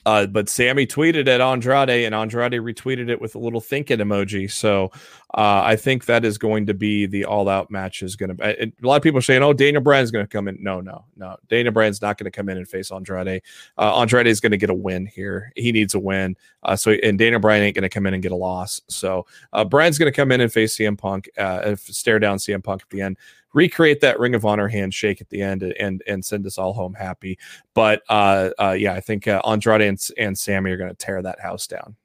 uh, 0.05 0.27
but 0.27 0.49
Sammy 0.49 0.85
tweeted 0.85 1.27
at 1.27 1.41
Andrade, 1.41 1.89
and 1.89 2.13
Andrade 2.13 2.53
retweeted 2.53 3.09
it 3.09 3.19
with 3.19 3.35
a 3.35 3.39
little 3.39 3.61
thinking 3.61 3.97
emoji. 3.99 4.51
So 4.51 4.91
uh, 5.33 5.61
I 5.65 5.75
think 5.75 6.05
that 6.05 6.23
is 6.23 6.37
going 6.37 6.67
to 6.67 6.73
be 6.73 7.05
the 7.07 7.25
all-out 7.25 7.71
match. 7.71 8.03
Is 8.03 8.15
going 8.15 8.35
to. 8.35 8.61
A 8.61 8.71
lot 8.81 8.97
of 8.97 9.03
people 9.03 9.17
are 9.17 9.23
saying, 9.23 9.41
"Oh, 9.43 9.53
Daniel 9.53 9.81
Bryan's 9.81 10.11
going 10.11 10.25
to 10.25 10.29
come 10.29 10.47
in." 10.47 10.57
No, 10.61 10.79
no, 10.79 11.05
no. 11.17 11.37
Daniel 11.49 11.73
Bryan's 11.73 12.01
not 12.01 12.17
going 12.17 12.25
to 12.25 12.31
come 12.31 12.49
in 12.49 12.57
and 12.57 12.67
face 12.67 12.91
Andrade. 12.91 13.41
Uh, 13.77 13.99
Andrade 13.99 14.27
is 14.27 14.39
going 14.39 14.51
to 14.51 14.57
get 14.57 14.69
a 14.69 14.75
win 14.75 15.07
here. 15.07 15.51
He 15.55 15.71
needs 15.71 15.95
a 15.95 15.99
win. 15.99 16.37
Uh, 16.63 16.75
so 16.75 16.91
and 16.91 17.17
Daniel 17.17 17.39
Bryan 17.39 17.63
ain't 17.63 17.75
going 17.75 17.83
to 17.83 17.89
come 17.89 18.05
in 18.05 18.13
and 18.13 18.21
get 18.21 18.31
a 18.31 18.35
loss. 18.35 18.81
So 18.87 19.25
uh, 19.53 19.65
Bryan's 19.65 19.97
going 19.97 20.11
to 20.11 20.15
come 20.15 20.31
in 20.31 20.41
and 20.41 20.51
face 20.51 20.77
CM 20.77 20.97
Punk, 20.97 21.29
uh, 21.37 21.75
stare 21.77 22.19
down 22.19 22.37
CM 22.37 22.63
Punk 22.63 22.83
at 22.83 22.89
the 22.89 23.01
end. 23.01 23.17
Recreate 23.55 24.01
that 24.01 24.19
Ring 24.19 24.35
of 24.35 24.45
Honor 24.45 24.67
handshake 24.67 25.21
at 25.21 25.29
the 25.29 25.41
end 25.41 25.63
and 25.63 26.03
and 26.05 26.23
send 26.23 26.45
us 26.45 26.59
all 26.59 26.73
home 26.73 26.93
happy. 26.93 27.39
But 27.73 28.03
uh, 28.09 28.51
uh 28.59 28.75
yeah, 28.77 28.93
I 28.93 28.99
think 28.99 29.27
uh, 29.27 29.41
Andrade 29.43 29.81
and, 29.81 29.99
and 30.19 30.37
Sammy 30.37 30.69
are 30.69 30.77
going 30.77 30.91
to 30.91 30.95
tear 30.95 31.23
that 31.23 31.39
house 31.39 31.65
down. 31.65 31.95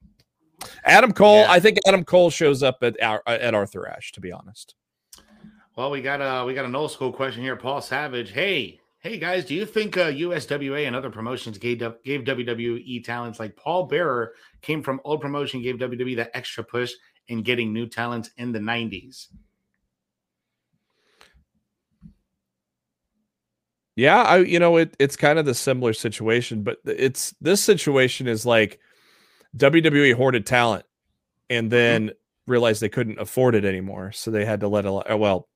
Adam 0.84 1.12
Cole, 1.12 1.40
yeah. 1.40 1.50
I 1.50 1.60
think 1.60 1.78
Adam 1.86 2.04
Cole 2.04 2.30
shows 2.30 2.62
up 2.62 2.82
at 2.82 2.98
at 2.98 3.54
Arthur 3.54 3.86
Ashe. 3.86 4.12
To 4.12 4.20
be 4.20 4.32
honest. 4.32 4.74
Well, 5.76 5.90
we 5.90 6.00
got 6.00 6.20
a 6.20 6.44
we 6.44 6.54
got 6.54 6.64
an 6.64 6.74
old 6.74 6.92
school 6.92 7.12
question 7.12 7.42
here. 7.42 7.56
Paul 7.56 7.80
Savage. 7.80 8.30
Hey, 8.30 8.80
hey 9.00 9.18
guys, 9.18 9.44
do 9.44 9.54
you 9.54 9.66
think 9.66 9.96
uh, 9.96 10.06
USWA 10.06 10.86
and 10.86 10.94
other 10.94 11.10
promotions 11.10 11.58
gave 11.58 11.78
gave 12.04 12.22
WWE 12.22 13.04
talents 13.04 13.40
like 13.40 13.56
Paul 13.56 13.86
Bearer 13.86 14.34
came 14.62 14.82
from 14.82 15.00
old 15.04 15.20
promotion, 15.20 15.62
gave 15.62 15.76
WWE 15.76 16.16
that 16.16 16.30
extra 16.34 16.62
push 16.62 16.92
in 17.28 17.42
getting 17.42 17.72
new 17.72 17.86
talents 17.86 18.30
in 18.36 18.52
the 18.52 18.58
'90s? 18.58 19.28
Yeah, 24.00 24.22
I 24.22 24.38
you 24.38 24.58
know 24.58 24.78
it 24.78 24.96
it's 24.98 25.14
kind 25.14 25.38
of 25.38 25.44
the 25.44 25.52
similar 25.52 25.92
situation, 25.92 26.62
but 26.62 26.78
it's 26.86 27.34
this 27.42 27.62
situation 27.62 28.28
is 28.28 28.46
like 28.46 28.80
WWE 29.58 30.14
hoarded 30.14 30.46
talent 30.46 30.86
and 31.50 31.66
mm-hmm. 31.66 31.68
then 31.68 32.06
mm-hmm. 32.06 32.50
realized 32.50 32.80
they 32.80 32.88
couldn't 32.88 33.20
afford 33.20 33.54
it 33.54 33.66
anymore, 33.66 34.10
so 34.12 34.30
they 34.30 34.46
had 34.46 34.60
to 34.60 34.68
let 34.68 34.86
a 34.86 35.16
well 35.18 35.49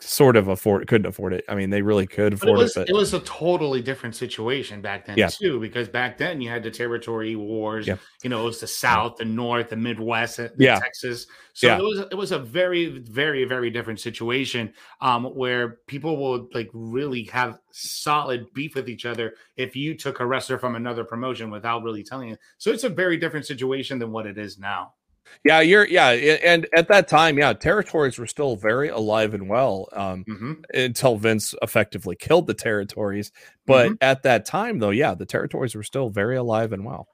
sort 0.00 0.36
of 0.36 0.48
afford 0.48 0.86
couldn't 0.88 1.06
afford 1.06 1.32
it. 1.32 1.44
I 1.48 1.54
mean, 1.54 1.70
they 1.70 1.82
really 1.82 2.06
could 2.06 2.34
afford 2.34 2.54
but 2.54 2.60
it, 2.60 2.62
was, 2.62 2.76
it. 2.76 2.80
But... 2.80 2.88
it 2.88 2.94
was 2.94 3.14
a 3.14 3.20
totally 3.20 3.82
different 3.82 4.16
situation 4.16 4.80
back 4.80 5.06
then 5.06 5.18
yeah. 5.18 5.28
too, 5.28 5.60
because 5.60 5.88
back 5.88 6.18
then 6.18 6.40
you 6.40 6.48
had 6.48 6.62
the 6.62 6.70
territory 6.70 7.36
wars. 7.36 7.86
Yeah. 7.86 7.96
You 8.22 8.30
know, 8.30 8.42
it 8.42 8.44
was 8.44 8.60
the 8.60 8.66
South, 8.66 9.16
the 9.16 9.24
North, 9.24 9.70
the 9.70 9.76
Midwest, 9.76 10.36
the 10.38 10.52
yeah. 10.58 10.78
Texas. 10.78 11.26
So 11.52 11.66
yeah. 11.66 11.78
it 11.78 11.82
was 11.82 11.98
it 11.98 12.14
was 12.16 12.32
a 12.32 12.38
very, 12.38 12.98
very, 12.98 13.44
very 13.44 13.70
different 13.70 14.00
situation 14.00 14.72
um, 15.00 15.24
where 15.24 15.78
people 15.86 16.16
would 16.16 16.54
like 16.54 16.70
really 16.72 17.24
have 17.24 17.58
solid 17.70 18.46
beef 18.54 18.74
with 18.74 18.88
each 18.88 19.06
other 19.06 19.34
if 19.56 19.76
you 19.76 19.96
took 19.96 20.20
a 20.20 20.26
wrestler 20.26 20.58
from 20.58 20.76
another 20.76 21.04
promotion 21.04 21.50
without 21.50 21.82
really 21.82 22.02
telling 22.02 22.30
you. 22.30 22.36
So 22.58 22.70
it's 22.70 22.84
a 22.84 22.88
very 22.88 23.16
different 23.16 23.46
situation 23.46 23.98
than 23.98 24.12
what 24.12 24.26
it 24.26 24.38
is 24.38 24.58
now. 24.58 24.94
Yeah, 25.44 25.60
you're 25.60 25.86
yeah, 25.86 26.10
and 26.10 26.66
at 26.74 26.88
that 26.88 27.08
time, 27.08 27.38
yeah, 27.38 27.52
territories 27.52 28.18
were 28.18 28.26
still 28.26 28.56
very 28.56 28.88
alive 28.88 29.32
and 29.32 29.48
well 29.48 29.88
um, 29.92 30.24
mm-hmm. 30.28 30.52
until 30.74 31.16
Vince 31.16 31.54
effectively 31.62 32.16
killed 32.16 32.46
the 32.46 32.54
territories. 32.54 33.32
But 33.66 33.86
mm-hmm. 33.86 33.94
at 34.02 34.22
that 34.24 34.44
time, 34.44 34.78
though, 34.78 34.90
yeah, 34.90 35.14
the 35.14 35.26
territories 35.26 35.74
were 35.74 35.82
still 35.82 36.10
very 36.10 36.36
alive 36.36 36.72
and 36.72 36.84
well. 36.84 37.08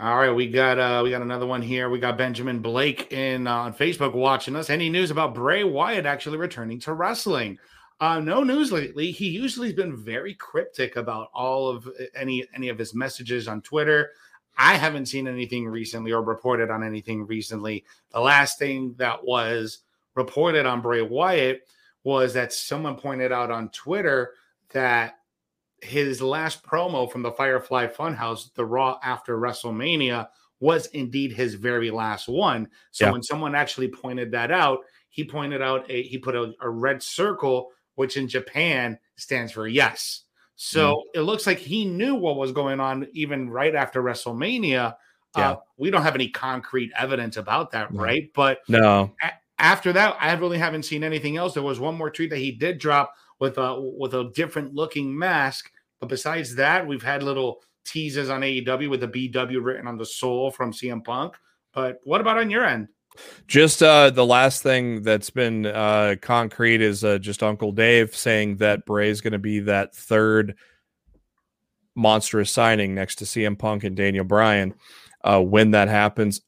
All 0.00 0.16
right, 0.16 0.30
we 0.30 0.48
got 0.48 0.78
uh 0.78 1.00
we 1.02 1.10
got 1.10 1.22
another 1.22 1.46
one 1.46 1.62
here. 1.62 1.90
We 1.90 1.98
got 1.98 2.16
Benjamin 2.16 2.60
Blake 2.60 3.12
in 3.12 3.46
uh, 3.46 3.54
on 3.54 3.74
Facebook 3.74 4.14
watching 4.14 4.54
us. 4.54 4.70
Any 4.70 4.90
news 4.90 5.10
about 5.10 5.34
Bray 5.34 5.64
Wyatt 5.64 6.06
actually 6.06 6.38
returning 6.38 6.78
to 6.80 6.92
wrestling? 6.92 7.58
Uh, 8.00 8.20
no 8.20 8.44
news 8.44 8.70
lately. 8.70 9.10
He 9.10 9.28
usually 9.28 9.68
has 9.68 9.76
been 9.76 9.96
very 9.96 10.34
cryptic 10.34 10.94
about 10.94 11.30
all 11.34 11.68
of 11.68 11.88
any 12.14 12.46
any 12.54 12.68
of 12.68 12.78
his 12.78 12.94
messages 12.94 13.48
on 13.48 13.60
Twitter. 13.60 14.10
I 14.58 14.74
haven't 14.74 15.06
seen 15.06 15.28
anything 15.28 15.68
recently 15.68 16.12
or 16.12 16.20
reported 16.20 16.70
on 16.70 16.82
anything 16.82 17.26
recently. 17.26 17.84
The 18.10 18.20
last 18.20 18.58
thing 18.58 18.94
that 18.98 19.24
was 19.24 19.78
reported 20.16 20.66
on 20.66 20.82
Bray 20.82 21.02
Wyatt 21.02 21.62
was 22.02 22.34
that 22.34 22.52
someone 22.52 22.96
pointed 22.96 23.30
out 23.30 23.52
on 23.52 23.70
Twitter 23.70 24.34
that 24.70 25.18
his 25.80 26.20
last 26.20 26.64
promo 26.64 27.10
from 27.10 27.22
the 27.22 27.30
Firefly 27.30 27.86
Funhouse, 27.86 28.52
the 28.54 28.64
Raw 28.64 28.98
after 29.02 29.38
WrestleMania, 29.38 30.28
was 30.60 30.86
indeed 30.86 31.32
his 31.32 31.54
very 31.54 31.90
last 31.90 32.28
one. 32.28 32.68
So 32.90 33.06
yeah. 33.06 33.12
when 33.12 33.22
someone 33.22 33.54
actually 33.54 33.88
pointed 33.88 34.32
that 34.32 34.50
out, 34.50 34.80
he 35.08 35.24
pointed 35.24 35.62
out 35.62 35.88
a 35.88 36.02
he 36.02 36.18
put 36.18 36.34
a, 36.34 36.52
a 36.60 36.68
red 36.68 37.00
circle, 37.02 37.70
which 37.94 38.16
in 38.16 38.26
Japan 38.26 38.98
stands 39.16 39.52
for 39.52 39.68
yes. 39.68 40.24
So 40.60 40.96
mm. 40.96 41.02
it 41.14 41.20
looks 41.22 41.46
like 41.46 41.58
he 41.58 41.84
knew 41.84 42.16
what 42.16 42.36
was 42.36 42.50
going 42.50 42.80
on 42.80 43.06
even 43.12 43.48
right 43.48 43.74
after 43.76 44.02
WrestleMania. 44.02 44.94
Yeah. 45.36 45.52
Uh, 45.52 45.56
we 45.76 45.90
don't 45.90 46.02
have 46.02 46.16
any 46.16 46.30
concrete 46.30 46.90
evidence 46.98 47.36
about 47.36 47.70
that, 47.70 47.92
no. 47.92 48.02
right? 48.02 48.28
But 48.34 48.58
no. 48.66 49.14
A- 49.22 49.32
after 49.60 49.92
that, 49.92 50.16
I 50.20 50.32
really 50.34 50.58
haven't 50.58 50.82
seen 50.82 51.04
anything 51.04 51.36
else. 51.36 51.54
There 51.54 51.62
was 51.62 51.78
one 51.78 51.94
more 51.94 52.10
tweet 52.10 52.30
that 52.30 52.38
he 52.38 52.50
did 52.50 52.78
drop 52.78 53.14
with 53.38 53.56
a 53.56 53.80
with 53.80 54.14
a 54.14 54.32
different 54.34 54.74
looking 54.74 55.16
mask, 55.16 55.70
but 56.00 56.08
besides 56.08 56.56
that, 56.56 56.86
we've 56.86 57.02
had 57.02 57.22
little 57.22 57.60
teases 57.84 58.28
on 58.28 58.40
AEW 58.40 58.90
with 58.90 59.00
the 59.00 59.08
BW 59.08 59.62
written 59.62 59.86
on 59.86 59.96
the 59.96 60.06
sole 60.06 60.50
from 60.50 60.72
CM 60.72 61.04
Punk. 61.04 61.36
But 61.72 62.00
what 62.02 62.20
about 62.20 62.38
on 62.38 62.50
your 62.50 62.64
end? 62.64 62.88
Just 63.46 63.82
uh, 63.82 64.10
the 64.10 64.26
last 64.26 64.62
thing 64.62 65.02
that's 65.02 65.30
been 65.30 65.66
uh, 65.66 66.16
concrete 66.20 66.80
is 66.80 67.04
uh, 67.04 67.18
just 67.18 67.42
Uncle 67.42 67.72
Dave 67.72 68.14
saying 68.14 68.56
that 68.56 68.84
Bray 68.84 69.08
is 69.08 69.20
going 69.20 69.32
to 69.32 69.38
be 69.38 69.60
that 69.60 69.94
third 69.94 70.56
monstrous 71.94 72.50
signing 72.50 72.94
next 72.94 73.16
to 73.16 73.24
CM 73.24 73.58
Punk 73.58 73.84
and 73.84 73.96
Daniel 73.96 74.24
Bryan. 74.24 74.74
Uh, 75.24 75.42
when 75.42 75.72
that 75.72 75.88
happens, 75.88 76.40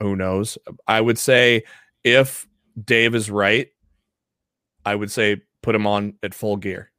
who 0.00 0.16
knows? 0.16 0.56
I 0.88 1.00
would 1.00 1.18
say 1.18 1.64
if 2.02 2.46
Dave 2.82 3.14
is 3.14 3.30
right, 3.30 3.68
I 4.84 4.94
would 4.94 5.10
say 5.10 5.42
put 5.62 5.74
him 5.74 5.86
on 5.86 6.14
at 6.22 6.34
full 6.34 6.56
gear. 6.56 6.90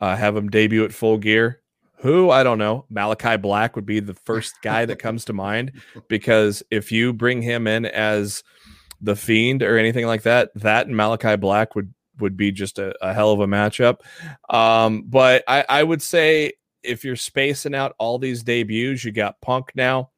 Uh, 0.00 0.16
have 0.16 0.36
him 0.36 0.50
debut 0.50 0.84
at 0.84 0.92
full 0.92 1.16
gear. 1.16 1.61
Who 2.02 2.30
I 2.30 2.42
don't 2.42 2.58
know. 2.58 2.84
Malakai 2.92 3.40
Black 3.40 3.76
would 3.76 3.86
be 3.86 4.00
the 4.00 4.14
first 4.14 4.60
guy 4.60 4.84
that 4.86 4.98
comes 4.98 5.24
to 5.26 5.32
mind 5.32 5.72
because 6.08 6.62
if 6.70 6.90
you 6.90 7.12
bring 7.12 7.42
him 7.42 7.66
in 7.68 7.86
as 7.86 8.42
the 9.00 9.14
fiend 9.14 9.62
or 9.62 9.78
anything 9.78 10.06
like 10.06 10.22
that, 10.22 10.50
that 10.56 10.88
and 10.88 10.96
Malakai 10.96 11.38
Black 11.38 11.76
would 11.76 11.94
would 12.18 12.36
be 12.36 12.50
just 12.50 12.78
a, 12.78 12.94
a 13.04 13.14
hell 13.14 13.30
of 13.30 13.40
a 13.40 13.46
matchup. 13.46 14.00
Um, 14.50 15.04
but 15.06 15.44
I, 15.46 15.64
I 15.68 15.82
would 15.82 16.02
say 16.02 16.54
if 16.82 17.04
you're 17.04 17.16
spacing 17.16 17.74
out 17.74 17.94
all 17.98 18.18
these 18.18 18.42
debuts, 18.42 19.04
you 19.04 19.12
got 19.12 19.40
Punk 19.40 19.70
now, 19.74 20.10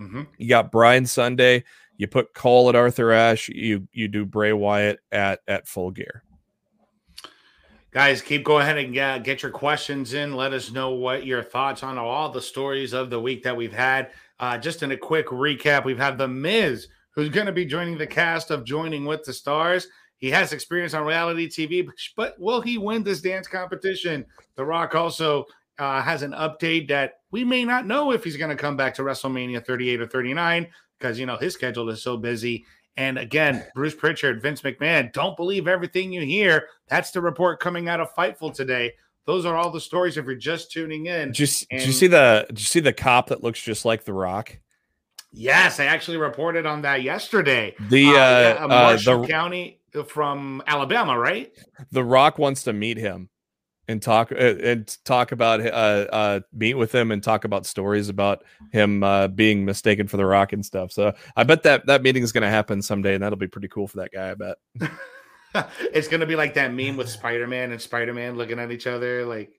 mm-hmm. 0.00 0.22
you 0.38 0.48
got 0.48 0.72
Bryan 0.72 1.04
Sunday, 1.04 1.64
you 1.98 2.06
put 2.06 2.32
Cole 2.34 2.70
at 2.70 2.76
Arthur 2.76 3.12
Ashe, 3.12 3.50
you 3.50 3.88
you 3.92 4.08
do 4.08 4.24
Bray 4.24 4.54
Wyatt 4.54 5.00
at 5.12 5.40
at 5.46 5.68
full 5.68 5.90
gear 5.90 6.22
guys 7.96 8.20
keep 8.20 8.44
going 8.44 8.60
ahead 8.60 8.76
and 8.76 8.92
get, 8.92 9.24
get 9.24 9.42
your 9.42 9.50
questions 9.50 10.12
in. 10.12 10.36
Let 10.36 10.52
us 10.52 10.70
know 10.70 10.90
what 10.90 11.24
your 11.24 11.42
thoughts 11.42 11.82
on 11.82 11.96
all 11.96 12.28
the 12.28 12.42
stories 12.42 12.92
of 12.92 13.08
the 13.08 13.18
week 13.18 13.42
that 13.44 13.56
we've 13.56 13.72
had. 13.72 14.10
Uh, 14.38 14.58
just 14.58 14.82
in 14.82 14.92
a 14.92 14.96
quick 14.98 15.28
recap 15.28 15.82
we've 15.86 15.96
had 15.96 16.18
the 16.18 16.28
miz 16.28 16.88
who's 17.12 17.30
going 17.30 17.46
to 17.46 17.52
be 17.52 17.64
joining 17.64 17.96
the 17.96 18.06
cast 18.06 18.50
of 18.50 18.66
joining 18.66 19.06
with 19.06 19.24
the 19.24 19.32
stars. 19.32 19.88
He 20.18 20.28
has 20.28 20.52
experience 20.52 20.92
on 20.92 21.06
reality 21.06 21.48
tv 21.48 21.88
but 22.18 22.38
will 22.38 22.60
he 22.60 22.76
win 22.76 23.02
this 23.02 23.22
dance 23.22 23.48
competition? 23.48 24.26
The 24.56 24.64
rock 24.66 24.94
also 24.94 25.46
uh, 25.78 26.02
has 26.02 26.20
an 26.20 26.32
update 26.32 26.88
that 26.88 27.20
we 27.30 27.44
may 27.44 27.64
not 27.64 27.86
know 27.86 28.12
if 28.12 28.22
he's 28.22 28.36
going 28.36 28.54
to 28.54 28.62
come 28.62 28.76
back 28.76 28.92
to 28.96 29.04
wrestlemania 29.04 29.64
38 29.64 30.02
or 30.02 30.06
39 30.06 30.66
because 30.98 31.18
you 31.18 31.24
know 31.24 31.38
his 31.38 31.54
schedule 31.54 31.88
is 31.88 32.02
so 32.02 32.18
busy 32.18 32.66
and 32.96 33.18
again, 33.18 33.64
Bruce 33.74 33.94
Prichard, 33.94 34.42
Vince 34.42 34.62
McMahon, 34.62 35.12
don't 35.12 35.36
believe 35.36 35.68
everything 35.68 36.12
you 36.12 36.22
hear. 36.22 36.68
That's 36.88 37.10
the 37.10 37.20
report 37.20 37.60
coming 37.60 37.88
out 37.88 38.00
of 38.00 38.14
Fightful 38.14 38.54
today. 38.54 38.92
Those 39.24 39.44
are 39.44 39.56
all 39.56 39.70
the 39.70 39.80
stories 39.80 40.16
if 40.16 40.24
you're 40.24 40.36
just 40.36 40.70
tuning 40.70 41.06
in. 41.06 41.32
Did 41.32 41.40
you, 41.40 41.46
and, 41.70 41.80
did 41.80 41.86
you 41.86 41.92
see 41.92 42.06
the 42.06 42.46
did 42.48 42.58
you 42.60 42.64
see 42.64 42.80
the 42.80 42.92
cop 42.92 43.28
that 43.28 43.42
looks 43.42 43.60
just 43.60 43.84
like 43.84 44.04
The 44.04 44.12
Rock? 44.12 44.56
Yes, 45.32 45.80
I 45.80 45.86
actually 45.86 46.16
reported 46.16 46.64
on 46.64 46.82
that 46.82 47.02
yesterday. 47.02 47.74
The 47.90 48.06
uh, 48.06 48.12
uh, 48.12 48.58
uh 48.62 48.68
Marshall 48.68 49.24
uh, 49.24 49.26
County 49.26 49.80
from 50.06 50.62
Alabama, 50.66 51.18
right? 51.18 51.52
The 51.90 52.04
Rock 52.04 52.38
wants 52.38 52.62
to 52.64 52.72
meet 52.72 52.96
him 52.96 53.28
and 53.88 54.02
talk 54.02 54.32
uh, 54.32 54.34
and 54.34 54.96
talk 55.04 55.32
about 55.32 55.60
uh, 55.60 56.06
uh, 56.12 56.40
meet 56.52 56.74
with 56.74 56.94
him 56.94 57.12
and 57.12 57.22
talk 57.22 57.44
about 57.44 57.66
stories 57.66 58.08
about 58.08 58.44
him 58.72 59.02
uh, 59.02 59.28
being 59.28 59.64
mistaken 59.64 60.08
for 60.08 60.16
the 60.16 60.26
Rock 60.26 60.52
and 60.52 60.64
stuff. 60.64 60.92
So 60.92 61.14
I 61.36 61.44
bet 61.44 61.62
that 61.62 61.86
that 61.86 62.02
meeting 62.02 62.22
is 62.22 62.32
going 62.32 62.42
to 62.42 62.50
happen 62.50 62.82
someday, 62.82 63.14
and 63.14 63.22
that'll 63.22 63.38
be 63.38 63.48
pretty 63.48 63.68
cool 63.68 63.86
for 63.86 63.98
that 63.98 64.12
guy. 64.12 64.30
I 64.30 64.34
bet 64.34 64.56
it's 65.92 66.08
going 66.08 66.20
to 66.20 66.26
be 66.26 66.36
like 66.36 66.54
that 66.54 66.72
meme 66.72 66.96
with 66.96 67.08
Spider 67.08 67.46
Man 67.46 67.72
and 67.72 67.80
Spider 67.80 68.12
Man 68.12 68.36
looking 68.36 68.58
at 68.58 68.72
each 68.72 68.86
other, 68.86 69.24
like 69.24 69.52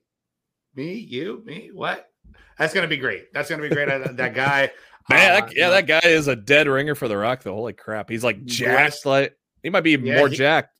me, 0.74 0.94
you, 0.94 1.42
me, 1.44 1.70
what? 1.72 2.10
That's 2.58 2.74
going 2.74 2.82
to 2.82 2.88
be 2.88 2.96
great. 2.96 3.32
That's 3.32 3.48
going 3.48 3.62
to 3.62 3.68
be 3.68 3.74
great. 3.74 3.88
that 3.88 4.34
guy. 4.34 4.70
Man, 5.10 5.40
that, 5.40 5.56
yeah, 5.56 5.70
that 5.70 5.86
guy 5.86 6.00
is 6.04 6.28
a 6.28 6.36
dead 6.36 6.68
ringer 6.68 6.94
for 6.94 7.08
the 7.08 7.16
Rock. 7.16 7.42
The 7.42 7.50
holy 7.50 7.72
crap, 7.72 8.10
he's 8.10 8.22
like 8.22 8.44
jacked. 8.44 9.06
Like 9.06 9.34
he 9.62 9.70
might 9.70 9.80
be 9.80 9.92
yeah, 9.92 10.18
more 10.18 10.28
he, 10.28 10.36
jacked 10.36 10.77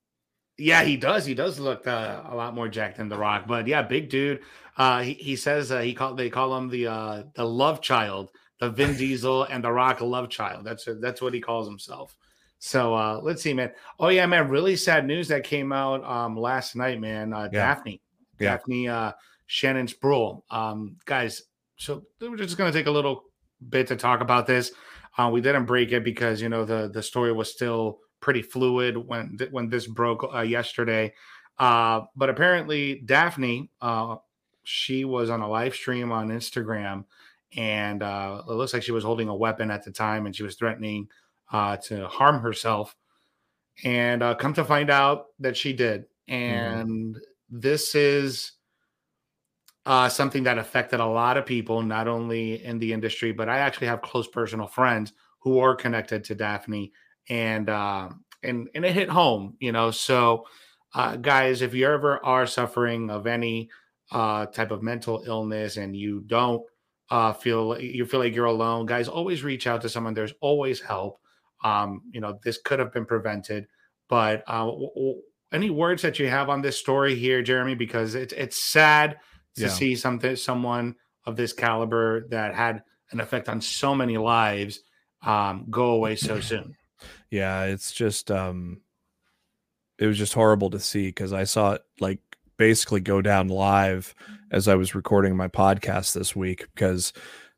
yeah, 0.59 0.83
he 0.83 0.97
does. 0.97 1.25
He 1.25 1.35
does 1.35 1.61
look 1.61 1.87
uh, 1.87 2.23
a 2.29 2.35
lot 2.35 2.55
more 2.55 2.69
jacked 2.69 2.99
than 2.99 3.09
The 3.09 3.17
Rock, 3.17 3.47
but 3.47 3.67
yeah, 3.67 3.83
big 3.83 4.11
dude. 4.11 4.41
Uh, 4.77 5.03
he, 5.03 5.15
he 5.15 5.37
says 5.37 5.71
uh, 5.71 5.81
he 5.81 5.95
call 5.95 6.15
they 6.15 6.29
call 6.29 6.57
him 6.57 6.69
the 6.69 6.89
uh, 6.89 7.23
the 7.35 7.45
love 7.45 7.81
child, 7.81 8.31
the 8.61 8.69
Vin 8.69 8.97
Diesel 8.99 9.45
and 9.45 9.63
The 9.63 9.73
Rock 9.73 10.01
love 10.01 10.29
child. 10.29 10.65
That's 10.65 10.89
that's 11.01 11.23
what 11.23 11.33
he 11.33 11.41
calls 11.41 11.69
himself. 11.69 12.17
So 12.59 12.93
uh, 12.93 13.21
let's 13.23 13.41
see, 13.41 13.55
man. 13.55 13.71
Oh 14.01 14.09
yeah, 14.09 14.27
man. 14.27 14.49
Really 14.49 14.75
sad 14.75 15.07
news 15.07 15.29
that 15.29 15.45
came 15.45 15.73
out 15.73 16.05
um, 16.05 16.37
last 16.37 16.75
night, 16.75 17.01
man. 17.01 17.33
Uh, 17.33 17.49
yeah. 17.53 17.75
Daffney, 17.75 18.01
yeah. 18.41 18.57
Daffney 18.57 18.89
uh, 18.89 19.13
Shannon 19.47 19.87
Spruill. 19.87 20.43
Um, 20.51 20.97
guys, 21.05 21.45
so 21.77 22.03
we're 22.21 22.37
just 22.37 22.59
gonna 22.59 22.73
take 22.73 22.87
a 22.87 22.91
little 22.91 23.25
bit 23.69 23.87
to 23.89 23.97
talk 23.97 24.21
about 24.21 24.49
this. 24.49 24.73
Uh, 25.17 25.31
we 25.33 25.41
didn't 25.41 25.67
break 25.67 25.93
it 25.93 26.03
because 26.03 26.43
you 26.43 26.49
know 26.49 26.65
the 26.65 26.91
the 26.93 27.03
story 27.03 27.33
was 27.33 27.51
still 27.51 28.01
pretty 28.21 28.43
fluid 28.43 28.97
when 28.97 29.39
when 29.51 29.69
this 29.69 29.87
broke 29.87 30.29
uh, 30.35 30.41
yesterday. 30.41 31.13
Uh, 31.59 32.03
but 32.15 32.31
apparently, 32.31 33.03
Daffney, 33.05 33.71
uh, 33.81 34.17
she 34.63 35.05
was 35.05 35.31
on 35.31 35.41
a 35.41 35.49
live 35.49 35.75
stream 35.75 36.13
on 36.13 36.29
Instagram, 36.29 37.05
and 37.57 38.03
uh, 38.03 38.43
it 38.49 38.53
looks 38.53 38.73
like 38.73 38.83
she 38.83 38.93
was 38.93 39.05
holding 39.05 39.29
a 39.29 39.35
weapon 39.35 39.71
at 39.71 39.83
the 39.83 39.91
time, 39.91 40.27
and 40.27 40.35
she 40.35 40.43
was 40.43 40.55
threatening 40.55 41.09
uh, 41.53 41.77
to 41.79 42.07
harm 42.09 42.41
herself. 42.41 42.95
And 43.85 44.23
uh, 44.23 44.35
come 44.35 44.55
to 44.55 44.65
find 44.65 44.91
out 44.91 45.27
that 45.41 45.57
she 45.57 45.73
did, 45.73 46.03
mm-hmm. 46.29 46.35
and 46.35 47.15
mm-hmm. 47.15 47.21
this 47.51 47.95
is 47.95 48.53
uh, 49.87 50.09
something 50.09 50.43
that 50.43 50.59
affected 50.59 51.01
a 51.01 51.07
lot 51.07 51.39
of 51.39 51.47
people, 51.47 51.83
not 51.83 52.07
only 52.07 52.63
in 52.63 52.79
the 52.79 52.93
industry, 52.93 53.33
but 53.33 53.49
I 53.49 53.59
actually 53.59 53.87
have 53.87 54.03
close 54.03 54.29
personal 54.29 54.67
friends 54.67 55.15
who 55.41 55.59
are 55.61 55.75
connected 55.75 56.25
to 56.25 56.35
Daffney, 56.35 56.93
and 57.29 57.69
uh, 57.69 58.09
and 58.43 58.69
and 58.75 58.85
it 58.85 58.93
hit 58.93 59.09
home, 59.09 59.57
you 59.61 59.73
know. 59.73 59.91
So 59.91 60.45
uh, 60.95 61.17
guys, 61.17 61.63
if 61.63 61.75
you 61.75 61.87
ever 61.87 62.25
are 62.25 62.47
suffering 62.47 63.11
of 63.11 63.27
any 63.27 63.71
uh, 64.11 64.47
type 64.47 64.71
of 64.71 64.83
mental 64.83 65.23
illness 65.27 65.77
and 65.77 65.95
you 65.95 66.21
don't 66.27 66.63
uh, 67.11 67.33
feel 67.33 67.79
you 67.81 68.07
feel 68.07 68.21
like 68.21 68.35
you're 68.35 68.47
alone, 68.47 68.87
guys, 68.87 69.09
always 69.09 69.43
reach 69.43 69.67
out 69.67 69.83
to 69.83 69.89
someone. 69.89 70.15
There's 70.15 70.35
always 70.41 70.81
help. 70.81 71.21
Um, 71.65 72.03
you 72.13 72.21
know, 72.21 72.39
this 72.45 72.59
could 72.59 72.79
have 72.79 72.93
been 72.93 73.07
prevented. 73.07 73.67
But 74.09 74.45
uh, 74.47 74.67
w- 74.67 74.91
w- 74.95 75.23
any 75.53 75.71
words 75.71 76.03
that 76.03 76.19
you 76.19 76.29
have 76.29 76.49
on 76.49 76.63
this 76.63 76.79
story 76.79 77.15
here, 77.15 77.43
Jeremy? 77.43 77.75
Because 77.75 78.15
it's 78.15 78.33
it's 78.33 78.63
sad 78.63 79.19
to 79.57 79.63
yeah. 79.63 79.69
see 79.69 79.97
something 79.97 80.37
someone 80.37 80.95
of 81.27 81.37
this 81.37 81.53
caliber 81.53 82.27
that 82.29 82.55
had 82.55 82.83
an 83.11 83.21
effect 83.21 83.49
on 83.49 83.61
so 83.61 83.95
many 83.95 84.17
lives 84.17 84.81
um, 85.23 85.67
go 85.71 85.91
away 85.91 86.17
so 86.17 86.41
soon. 86.41 86.75
Yeah, 87.31 87.65
it's 87.65 87.93
just 87.93 88.31
um, 88.31 88.81
it 89.99 90.07
was 90.07 90.19
just 90.19 90.35
horrible 90.35 90.71
to 90.71 90.81
see 90.81 91.09
because 91.09 91.33
I 91.33 91.45
saw 91.45 91.73
it 91.73 91.83
like 92.01 92.21
basically 92.57 93.01
go 93.01 93.23
down 93.23 93.49
live 93.49 94.15
as 94.51 94.69
I 94.69 94.75
was 94.75 94.95
recording 94.95 95.37
my 95.37 95.49
podcast 95.49 96.13
this 96.15 96.35
week 96.35 96.67
because 96.75 97.13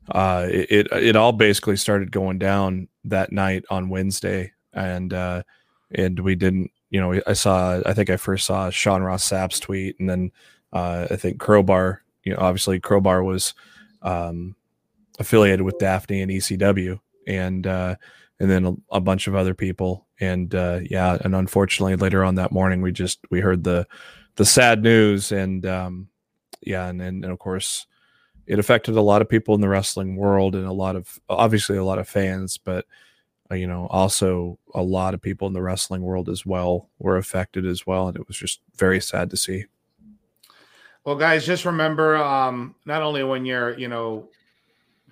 uh, 0.09 0.47
it, 0.49 0.71
it, 0.71 0.87
it 0.91 1.15
all 1.15 1.31
basically 1.31 1.77
started 1.77 2.11
going 2.11 2.39
down 2.39 2.87
that 3.05 3.31
night 3.31 3.63
on 3.69 3.89
Wednesday 3.89 4.51
and 4.73 5.13
uh, 5.13 5.43
and 5.91 6.19
we 6.19 6.35
didn't 6.35 6.71
you 6.89 6.99
know 6.99 7.19
I 7.27 7.33
saw 7.33 7.81
I 7.85 7.93
think 7.93 8.09
I 8.09 8.17
first 8.17 8.45
saw 8.45 8.69
Sean 8.69 9.03
Ross 9.03 9.23
Sapp's 9.23 9.59
tweet 9.59 9.99
and 9.99 10.09
then 10.09 10.31
uh, 10.73 11.07
I 11.09 11.15
think 11.15 11.39
Crowbar 11.39 12.03
you 12.23 12.33
know 12.33 12.39
obviously 12.39 12.79
Crowbar 12.79 13.23
was 13.23 13.53
um, 14.01 14.55
affiliated 15.19 15.61
with 15.61 15.79
Daffney 15.79 16.21
and 16.21 16.31
ECW 16.31 16.99
and 17.27 17.67
uh, 17.67 17.95
and 18.41 18.49
then 18.49 18.65
a, 18.65 18.97
a 18.97 18.99
bunch 18.99 19.27
of 19.27 19.35
other 19.35 19.53
people 19.53 20.07
and 20.19 20.55
uh, 20.55 20.79
yeah, 20.89 21.17
and 21.23 21.35
unfortunately 21.35 21.95
later 21.95 22.23
on 22.23 22.35
that 22.35 22.51
morning 22.51 22.81
we 22.81 22.91
just 22.91 23.19
we 23.29 23.39
heard 23.39 23.63
the 23.63 23.87
the 24.35 24.45
sad 24.45 24.81
news 24.81 25.31
and 25.31 25.65
um, 25.65 26.07
yeah, 26.61 26.87
and, 26.87 27.01
and 27.01 27.23
and 27.23 27.31
of 27.31 27.39
course 27.39 27.85
it 28.47 28.57
affected 28.57 28.95
a 28.95 29.01
lot 29.01 29.21
of 29.21 29.29
people 29.29 29.53
in 29.53 29.61
the 29.61 29.69
wrestling 29.69 30.15
world 30.15 30.55
and 30.55 30.65
a 30.65 30.73
lot 30.73 30.95
of 30.95 31.19
obviously 31.29 31.77
a 31.77 31.83
lot 31.83 31.99
of 31.99 32.09
fans, 32.09 32.57
but 32.57 32.85
uh, 33.51 33.55
you 33.55 33.67
know 33.67 33.85
also 33.91 34.57
a 34.73 34.81
lot 34.81 35.13
of 35.13 35.21
people 35.21 35.47
in 35.47 35.53
the 35.53 35.61
wrestling 35.61 36.01
world 36.01 36.27
as 36.27 36.43
well 36.43 36.89
were 36.97 37.17
affected 37.17 37.65
as 37.65 37.85
well, 37.85 38.07
and 38.07 38.17
it 38.17 38.27
was 38.27 38.37
just 38.37 38.59
very 38.75 38.99
sad 38.99 39.29
to 39.29 39.37
see. 39.37 39.65
Well, 41.03 41.15
guys, 41.15 41.45
just 41.45 41.65
remember, 41.65 42.15
um, 42.15 42.75
not 42.85 43.01
only 43.01 43.23
when 43.23 43.43
you're, 43.43 43.75
you 43.77 43.87
know, 43.87 44.29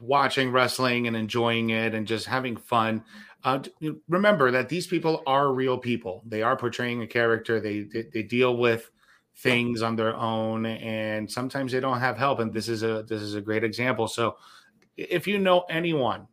watching 0.02 0.52
wrestling 0.52 1.08
and 1.08 1.16
enjoying 1.16 1.70
it 1.70 1.94
and 1.94 2.08
just 2.08 2.26
having 2.26 2.58
fun, 2.58 3.04
uh, 3.44 3.60
remember 4.08 4.52
that 4.52 4.70
these 4.70 4.88
people 4.88 5.24
are 5.26 5.54
real 5.54 5.78
people. 5.78 6.24
They 6.26 6.42
are 6.42 6.58
portraying 6.58 7.02
a 7.02 7.08
character. 7.08 7.60
They, 7.60 7.82
they, 7.82 8.04
they 8.14 8.24
deal 8.24 8.58
with 8.58 8.90
things 9.38 9.82
on 9.82 9.96
their 9.96 10.16
own, 10.16 10.66
and 10.66 11.30
sometimes 11.30 11.72
they 11.72 11.80
don't 11.80 12.00
have 12.00 12.18
help. 12.18 12.40
And 12.40 12.54
this 12.54 12.68
is 12.68 12.84
a 12.84 13.04
this 13.04 13.22
is 13.22 13.36
a 13.36 13.42
great 13.42 13.64
example. 13.64 14.08
So, 14.08 14.38
if 14.98 15.28
you 15.28 15.40
know 15.40 15.62
anyone 15.70 16.28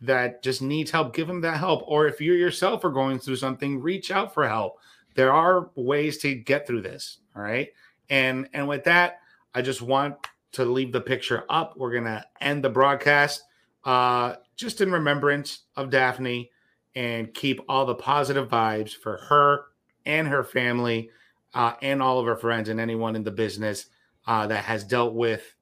that 0.00 0.42
just 0.42 0.62
needs 0.62 0.90
help, 0.90 1.14
give 1.14 1.26
them 1.26 1.40
that 1.40 1.58
help. 1.58 1.82
Or 1.86 2.06
if 2.06 2.20
you 2.20 2.34
yourself 2.34 2.84
are 2.84 2.90
going 2.90 3.18
through 3.18 3.36
something, 3.36 3.80
reach 3.80 4.10
out 4.10 4.32
for 4.32 4.48
help. 4.48 4.78
There 5.14 5.32
are 5.32 5.70
ways 5.74 6.18
to 6.18 6.34
get 6.34 6.66
through 6.66 6.82
this. 6.82 7.18
All 7.34 7.42
right, 7.42 7.68
and 8.08 8.48
and 8.52 8.68
with 8.68 8.84
that, 8.84 9.18
I 9.54 9.62
just 9.62 9.82
want 9.82 10.14
to 10.54 10.64
leave 10.64 10.92
the 10.92 11.00
picture 11.00 11.44
up. 11.48 11.76
We're 11.76 11.94
gonna 11.94 12.24
end 12.40 12.64
the 12.64 12.70
broadcast. 12.70 13.42
Uh, 13.84 14.36
just 14.56 14.80
in 14.80 14.90
remembrance 14.90 15.64
of 15.76 15.90
Daffney 15.90 16.50
and 16.94 17.32
keep 17.34 17.60
all 17.68 17.86
the 17.86 17.94
positive 17.94 18.48
vibes 18.48 18.92
for 18.92 19.18
her 19.28 19.64
and 20.06 20.28
her 20.28 20.44
family 20.44 21.10
uh, 21.54 21.74
and 21.82 22.02
all 22.02 22.18
of 22.18 22.26
her 22.26 22.36
friends 22.36 22.68
and 22.68 22.80
anyone 22.80 23.16
in 23.16 23.24
the 23.24 23.30
business 23.30 23.86
uh, 24.26 24.46
that 24.46 24.64
has 24.64 24.84
dealt 24.84 25.14
with 25.14 25.54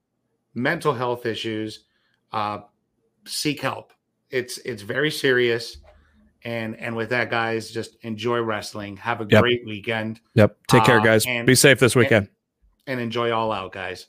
mental 0.54 0.94
health 0.94 1.26
issues. 1.26 1.84
Uh, 2.32 2.60
seek 3.26 3.60
help. 3.60 3.92
It's 4.30 4.58
it's 4.58 4.82
very 4.82 5.10
serious. 5.10 5.78
And 6.44 6.76
and 6.76 6.96
with 6.96 7.10
that, 7.10 7.30
guys, 7.30 7.70
just 7.70 7.96
enjoy 8.02 8.40
wrestling. 8.40 8.96
Have 8.96 9.20
a 9.20 9.26
yep. 9.28 9.42
great 9.42 9.64
weekend. 9.64 10.20
Yep. 10.34 10.56
Take 10.68 10.84
care, 10.84 11.00
uh, 11.00 11.04
guys. 11.04 11.24
And, 11.26 11.46
Be 11.46 11.54
safe 11.54 11.78
this 11.78 11.94
weekend. 11.94 12.28
And, 12.86 12.94
and 12.94 13.00
enjoy 13.00 13.30
all 13.30 13.52
out, 13.52 13.72
guys. 13.72 14.06